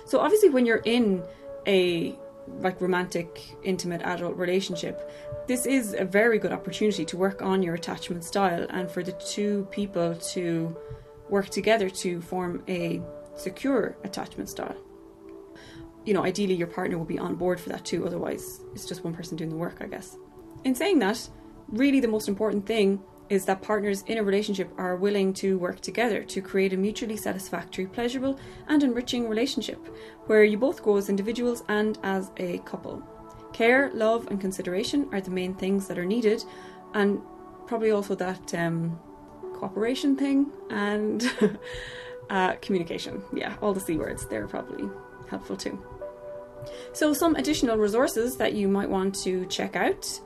So, 0.07 0.21
obviously, 0.21 0.51
when 0.51 0.65
you're 0.65 0.83
in 0.85 1.23
a 1.67 2.17
like 2.47 2.81
romantic, 2.81 3.41
intimate 3.63 4.03
adult 4.03 4.37
relationship, 4.37 5.11
this 5.47 5.67
is 5.67 5.95
a 5.95 6.05
very 6.05 6.39
good 6.39 6.53
opportunity 6.53 7.05
to 7.05 7.17
work 7.17 7.43
on 7.43 7.63
your 7.63 7.75
attachment 7.75 8.25
style 8.25 8.67
and 8.71 8.91
for 8.91 9.03
the 9.03 9.13
two 9.13 9.67
people 9.71 10.15
to 10.17 10.77
work 11.29 11.49
together 11.49 11.89
to 11.89 12.21
form 12.21 12.63
a 12.69 13.01
secure 13.37 13.97
attachment 14.05 14.49
style. 14.49 14.77
You 16.05 16.15
know, 16.15 16.25
ideally, 16.25 16.55
your 16.55 16.67
partner 16.67 16.99
will 16.99 17.05
be 17.05 17.19
on 17.19 17.35
board 17.35 17.61
for 17.61 17.69
that 17.71 17.85
too, 17.85 18.07
otherwise, 18.07 18.61
it's 18.75 18.87
just 18.87 19.05
one 19.05 19.15
person 19.15 19.37
doing 19.37 19.51
the 19.51 19.57
work, 19.57 19.79
I 19.81 19.87
guess. 19.87 20.17
In 20.65 20.75
saying 20.75 20.99
that, 21.01 21.29
really 21.69 22.01
the 22.01 22.09
most 22.09 22.29
important 22.29 22.67
thing 22.67 23.01
is 23.31 23.45
that 23.45 23.63
partners 23.63 24.03
in 24.09 24.19
a 24.19 24.23
relationship 24.23 24.69
are 24.77 24.97
willing 24.97 25.33
to 25.33 25.57
work 25.59 25.81
together 25.81 26.23
to 26.25 26.43
create 26.43 26.73
a 26.73 26.77
mutually 26.77 27.17
satisfactory, 27.17 27.87
pleasurable, 27.87 28.39
and 28.69 28.83
enriching 28.83 29.29
relationship 29.29 29.79
where 30.27 30.45
you 30.45 30.59
both 30.59 30.83
grow 30.83 30.97
as 30.97 31.09
individuals 31.09 31.63
and 31.69 31.99
as 32.03 32.31
a 32.37 32.59
couple. 32.59 33.03
Care, 33.53 33.91
love, 33.95 34.27
and 34.27 34.41
consideration 34.41 35.09
are 35.13 35.21
the 35.21 35.31
main 35.31 35.55
things 35.55 35.87
that 35.87 35.99
are 35.99 36.05
needed, 36.05 36.45
and 36.95 37.21
probably 37.67 37.93
also 37.93 38.15
that 38.17 38.53
um, 38.55 38.99
cooperation 39.55 40.17
thing 40.17 40.51
and 40.71 41.31
uh, 42.31 42.55
communication. 42.57 43.23
Yeah, 43.33 43.57
all 43.63 43.73
the 43.73 43.81
C 43.81 43.97
words, 43.97 44.27
they're 44.27 44.49
probably 44.49 44.89
helpful 45.29 45.57
too. 45.57 45.81
So, 46.93 47.13
some 47.15 47.37
additional 47.37 47.77
resources 47.77 48.37
that 48.37 48.55
you 48.55 48.69
might 48.69 48.91
want 48.91 49.15
to 49.23 49.47
check 49.47 49.77
out 49.77 50.21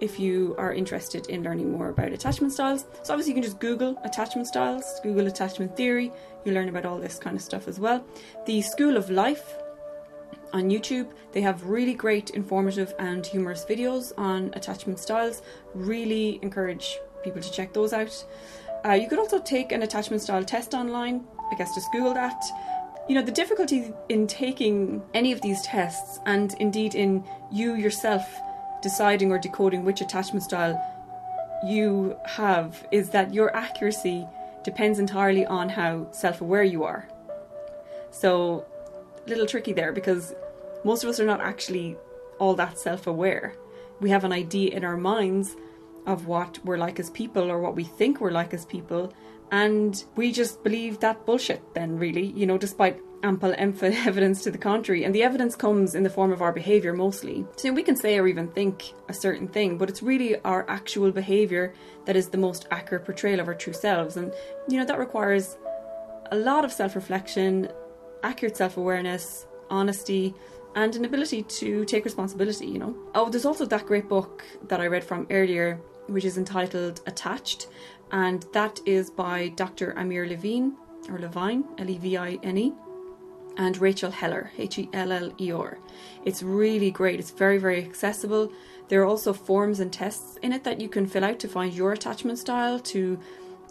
if 0.00 0.18
you 0.18 0.54
are 0.58 0.72
interested 0.72 1.26
in 1.28 1.42
learning 1.42 1.70
more 1.70 1.88
about 1.88 2.12
attachment 2.12 2.52
styles. 2.52 2.84
So, 3.02 3.12
obviously, 3.12 3.32
you 3.32 3.34
can 3.34 3.42
just 3.42 3.60
Google 3.60 4.00
attachment 4.04 4.48
styles, 4.48 4.84
Google 5.02 5.26
attachment 5.26 5.76
theory, 5.76 6.12
you 6.44 6.52
learn 6.52 6.68
about 6.68 6.84
all 6.84 6.98
this 6.98 7.18
kind 7.18 7.36
of 7.36 7.42
stuff 7.42 7.68
as 7.68 7.78
well. 7.78 8.04
The 8.46 8.62
School 8.62 8.96
of 8.96 9.10
Life 9.10 9.56
on 10.52 10.70
YouTube, 10.70 11.10
they 11.32 11.40
have 11.40 11.64
really 11.64 11.94
great 11.94 12.30
informative 12.30 12.94
and 12.98 13.24
humorous 13.26 13.64
videos 13.64 14.12
on 14.16 14.50
attachment 14.54 14.98
styles. 14.98 15.42
Really 15.74 16.38
encourage 16.42 16.98
people 17.22 17.42
to 17.42 17.52
check 17.52 17.72
those 17.72 17.92
out. 17.92 18.24
Uh, 18.84 18.92
you 18.92 19.08
could 19.08 19.18
also 19.18 19.38
take 19.40 19.72
an 19.72 19.82
attachment 19.82 20.22
style 20.22 20.44
test 20.44 20.74
online. 20.74 21.24
I 21.50 21.56
guess 21.56 21.74
just 21.74 21.90
Google 21.92 22.14
that. 22.14 22.42
You 23.08 23.14
know, 23.14 23.22
the 23.22 23.32
difficulty 23.32 23.92
in 24.08 24.26
taking 24.26 25.02
any 25.14 25.32
of 25.32 25.40
these 25.40 25.62
tests, 25.62 26.20
and 26.26 26.54
indeed 26.60 26.94
in 26.94 27.24
you 27.50 27.74
yourself 27.74 28.26
deciding 28.82 29.32
or 29.32 29.38
decoding 29.38 29.84
which 29.84 30.00
attachment 30.00 30.42
style 30.42 30.80
you 31.64 32.16
have 32.24 32.86
is 32.92 33.10
that 33.10 33.34
your 33.34 33.54
accuracy 33.54 34.26
depends 34.62 34.98
entirely 34.98 35.44
on 35.46 35.68
how 35.68 36.10
self 36.12 36.40
aware 36.40 36.62
you 36.62 36.84
are. 36.84 37.08
So, 38.10 38.64
a 39.26 39.28
little 39.28 39.46
tricky 39.46 39.72
there 39.72 39.92
because 39.92 40.34
most 40.84 41.02
of 41.02 41.10
us 41.10 41.20
are 41.20 41.26
not 41.26 41.40
actually 41.40 41.96
all 42.38 42.54
that 42.54 42.78
self 42.78 43.06
aware. 43.06 43.54
We 44.00 44.10
have 44.10 44.24
an 44.24 44.32
idea 44.32 44.74
in 44.76 44.84
our 44.84 44.96
minds 44.96 45.56
of 46.06 46.26
what 46.26 46.58
we're 46.64 46.78
like 46.78 47.00
as 47.00 47.10
people 47.10 47.50
or 47.50 47.60
what 47.60 47.74
we 47.74 47.84
think 47.84 48.20
we're 48.20 48.30
like 48.30 48.54
as 48.54 48.64
people, 48.64 49.12
and 49.50 50.04
we 50.16 50.32
just 50.32 50.62
believe 50.62 51.00
that 51.00 51.24
bullshit, 51.26 51.62
then, 51.74 51.98
really, 51.98 52.26
you 52.26 52.46
know, 52.46 52.58
despite 52.58 53.00
ample 53.22 53.54
evidence 53.56 54.42
to 54.44 54.50
the 54.50 54.58
contrary. 54.58 55.04
And 55.04 55.14
the 55.14 55.22
evidence 55.22 55.56
comes 55.56 55.94
in 55.94 56.02
the 56.02 56.10
form 56.10 56.32
of 56.32 56.42
our 56.42 56.52
behaviour 56.52 56.92
mostly. 56.92 57.46
So 57.56 57.72
we 57.72 57.82
can 57.82 57.96
say 57.96 58.18
or 58.18 58.26
even 58.26 58.48
think 58.48 58.92
a 59.08 59.14
certain 59.14 59.48
thing, 59.48 59.78
but 59.78 59.88
it's 59.88 60.02
really 60.02 60.40
our 60.42 60.68
actual 60.68 61.10
behaviour 61.10 61.74
that 62.06 62.16
is 62.16 62.28
the 62.28 62.38
most 62.38 62.66
accurate 62.70 63.04
portrayal 63.04 63.40
of 63.40 63.48
our 63.48 63.54
true 63.54 63.72
selves. 63.72 64.16
And, 64.16 64.32
you 64.68 64.78
know, 64.78 64.84
that 64.84 64.98
requires 64.98 65.56
a 66.30 66.36
lot 66.36 66.64
of 66.64 66.72
self 66.72 66.94
reflection, 66.94 67.68
accurate 68.22 68.56
self 68.56 68.76
awareness, 68.76 69.46
honesty, 69.70 70.34
and 70.74 70.94
an 70.94 71.04
ability 71.04 71.42
to 71.42 71.84
take 71.84 72.04
responsibility, 72.04 72.66
you 72.66 72.78
know. 72.78 72.94
Oh, 73.14 73.28
there's 73.28 73.46
also 73.46 73.66
that 73.66 73.86
great 73.86 74.08
book 74.08 74.44
that 74.68 74.80
I 74.80 74.86
read 74.86 75.02
from 75.02 75.26
earlier, 75.30 75.80
which 76.06 76.24
is 76.24 76.38
entitled 76.38 77.00
Attached, 77.06 77.68
and 78.12 78.44
that 78.52 78.80
is 78.86 79.10
by 79.10 79.48
Dr. 79.48 79.92
Amir 79.92 80.26
Levine, 80.26 80.76
or 81.08 81.18
Levine, 81.18 81.64
L 81.78 81.90
E 81.90 81.98
V 81.98 82.16
I 82.16 82.38
N 82.42 82.58
E 82.58 82.72
and 83.58 83.76
Rachel 83.76 84.10
Heller, 84.10 84.50
H 84.56 84.78
E 84.78 84.88
L 84.92 85.12
L 85.12 85.32
E 85.38 85.52
R. 85.52 85.78
It's 86.24 86.42
really 86.42 86.90
great. 86.90 87.20
It's 87.20 87.32
very, 87.32 87.58
very 87.58 87.84
accessible. 87.84 88.52
There 88.88 89.02
are 89.02 89.06
also 89.06 89.32
forms 89.32 89.80
and 89.80 89.92
tests 89.92 90.38
in 90.42 90.52
it 90.52 90.64
that 90.64 90.80
you 90.80 90.88
can 90.88 91.06
fill 91.06 91.24
out 91.24 91.38
to 91.40 91.48
find 91.48 91.74
your 91.74 91.92
attachment 91.92 92.38
style, 92.38 92.78
to, 92.80 93.18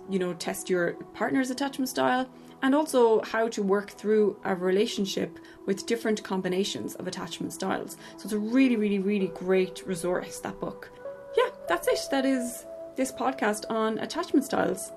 you 0.09 0.19
know, 0.19 0.33
test 0.33 0.69
your 0.69 0.93
partner's 1.13 1.49
attachment 1.49 1.89
style, 1.89 2.29
and 2.61 2.75
also 2.75 3.21
how 3.21 3.47
to 3.47 3.63
work 3.63 3.91
through 3.91 4.37
a 4.43 4.53
relationship 4.55 5.39
with 5.65 5.85
different 5.85 6.23
combinations 6.23 6.95
of 6.95 7.07
attachment 7.07 7.53
styles. 7.53 7.97
So 8.17 8.25
it's 8.25 8.33
a 8.33 8.39
really, 8.39 8.75
really, 8.75 8.99
really 8.99 9.31
great 9.33 9.85
resource, 9.87 10.39
that 10.39 10.59
book. 10.59 10.91
Yeah, 11.35 11.49
that's 11.67 11.87
it. 11.87 11.99
That 12.11 12.25
is 12.25 12.65
this 12.95 13.11
podcast 13.11 13.65
on 13.69 13.99
attachment 13.99 14.45
styles. 14.45 14.91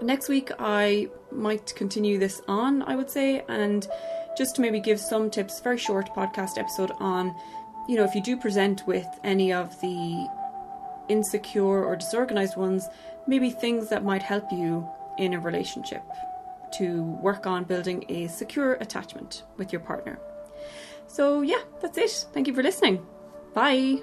Next 0.00 0.28
week, 0.28 0.50
I 0.58 1.08
might 1.32 1.74
continue 1.74 2.18
this 2.18 2.40
on, 2.46 2.82
I 2.82 2.94
would 2.94 3.10
say, 3.10 3.42
and 3.48 3.86
just 4.36 4.56
to 4.56 4.62
maybe 4.62 4.80
give 4.80 5.00
some 5.00 5.28
tips, 5.30 5.60
very 5.60 5.78
short 5.78 6.14
podcast 6.14 6.56
episode 6.56 6.92
on, 7.00 7.34
you 7.88 7.96
know, 7.96 8.04
if 8.04 8.14
you 8.14 8.22
do 8.22 8.36
present 8.36 8.86
with 8.86 9.08
any 9.24 9.52
of 9.52 9.80
the 9.80 10.28
insecure 11.08 11.84
or 11.84 11.96
disorganized 11.96 12.56
ones, 12.56 12.86
maybe 13.26 13.50
things 13.50 13.88
that 13.88 14.04
might 14.04 14.22
help 14.22 14.52
you 14.52 14.88
in 15.18 15.34
a 15.34 15.40
relationship 15.40 16.04
to 16.74 17.02
work 17.22 17.46
on 17.46 17.64
building 17.64 18.04
a 18.08 18.28
secure 18.28 18.74
attachment 18.74 19.42
with 19.56 19.72
your 19.72 19.80
partner. 19.80 20.18
So, 21.08 21.42
yeah, 21.42 21.62
that's 21.80 21.98
it. 21.98 22.26
Thank 22.32 22.46
you 22.46 22.54
for 22.54 22.62
listening. 22.62 23.04
Bye. 23.54 24.02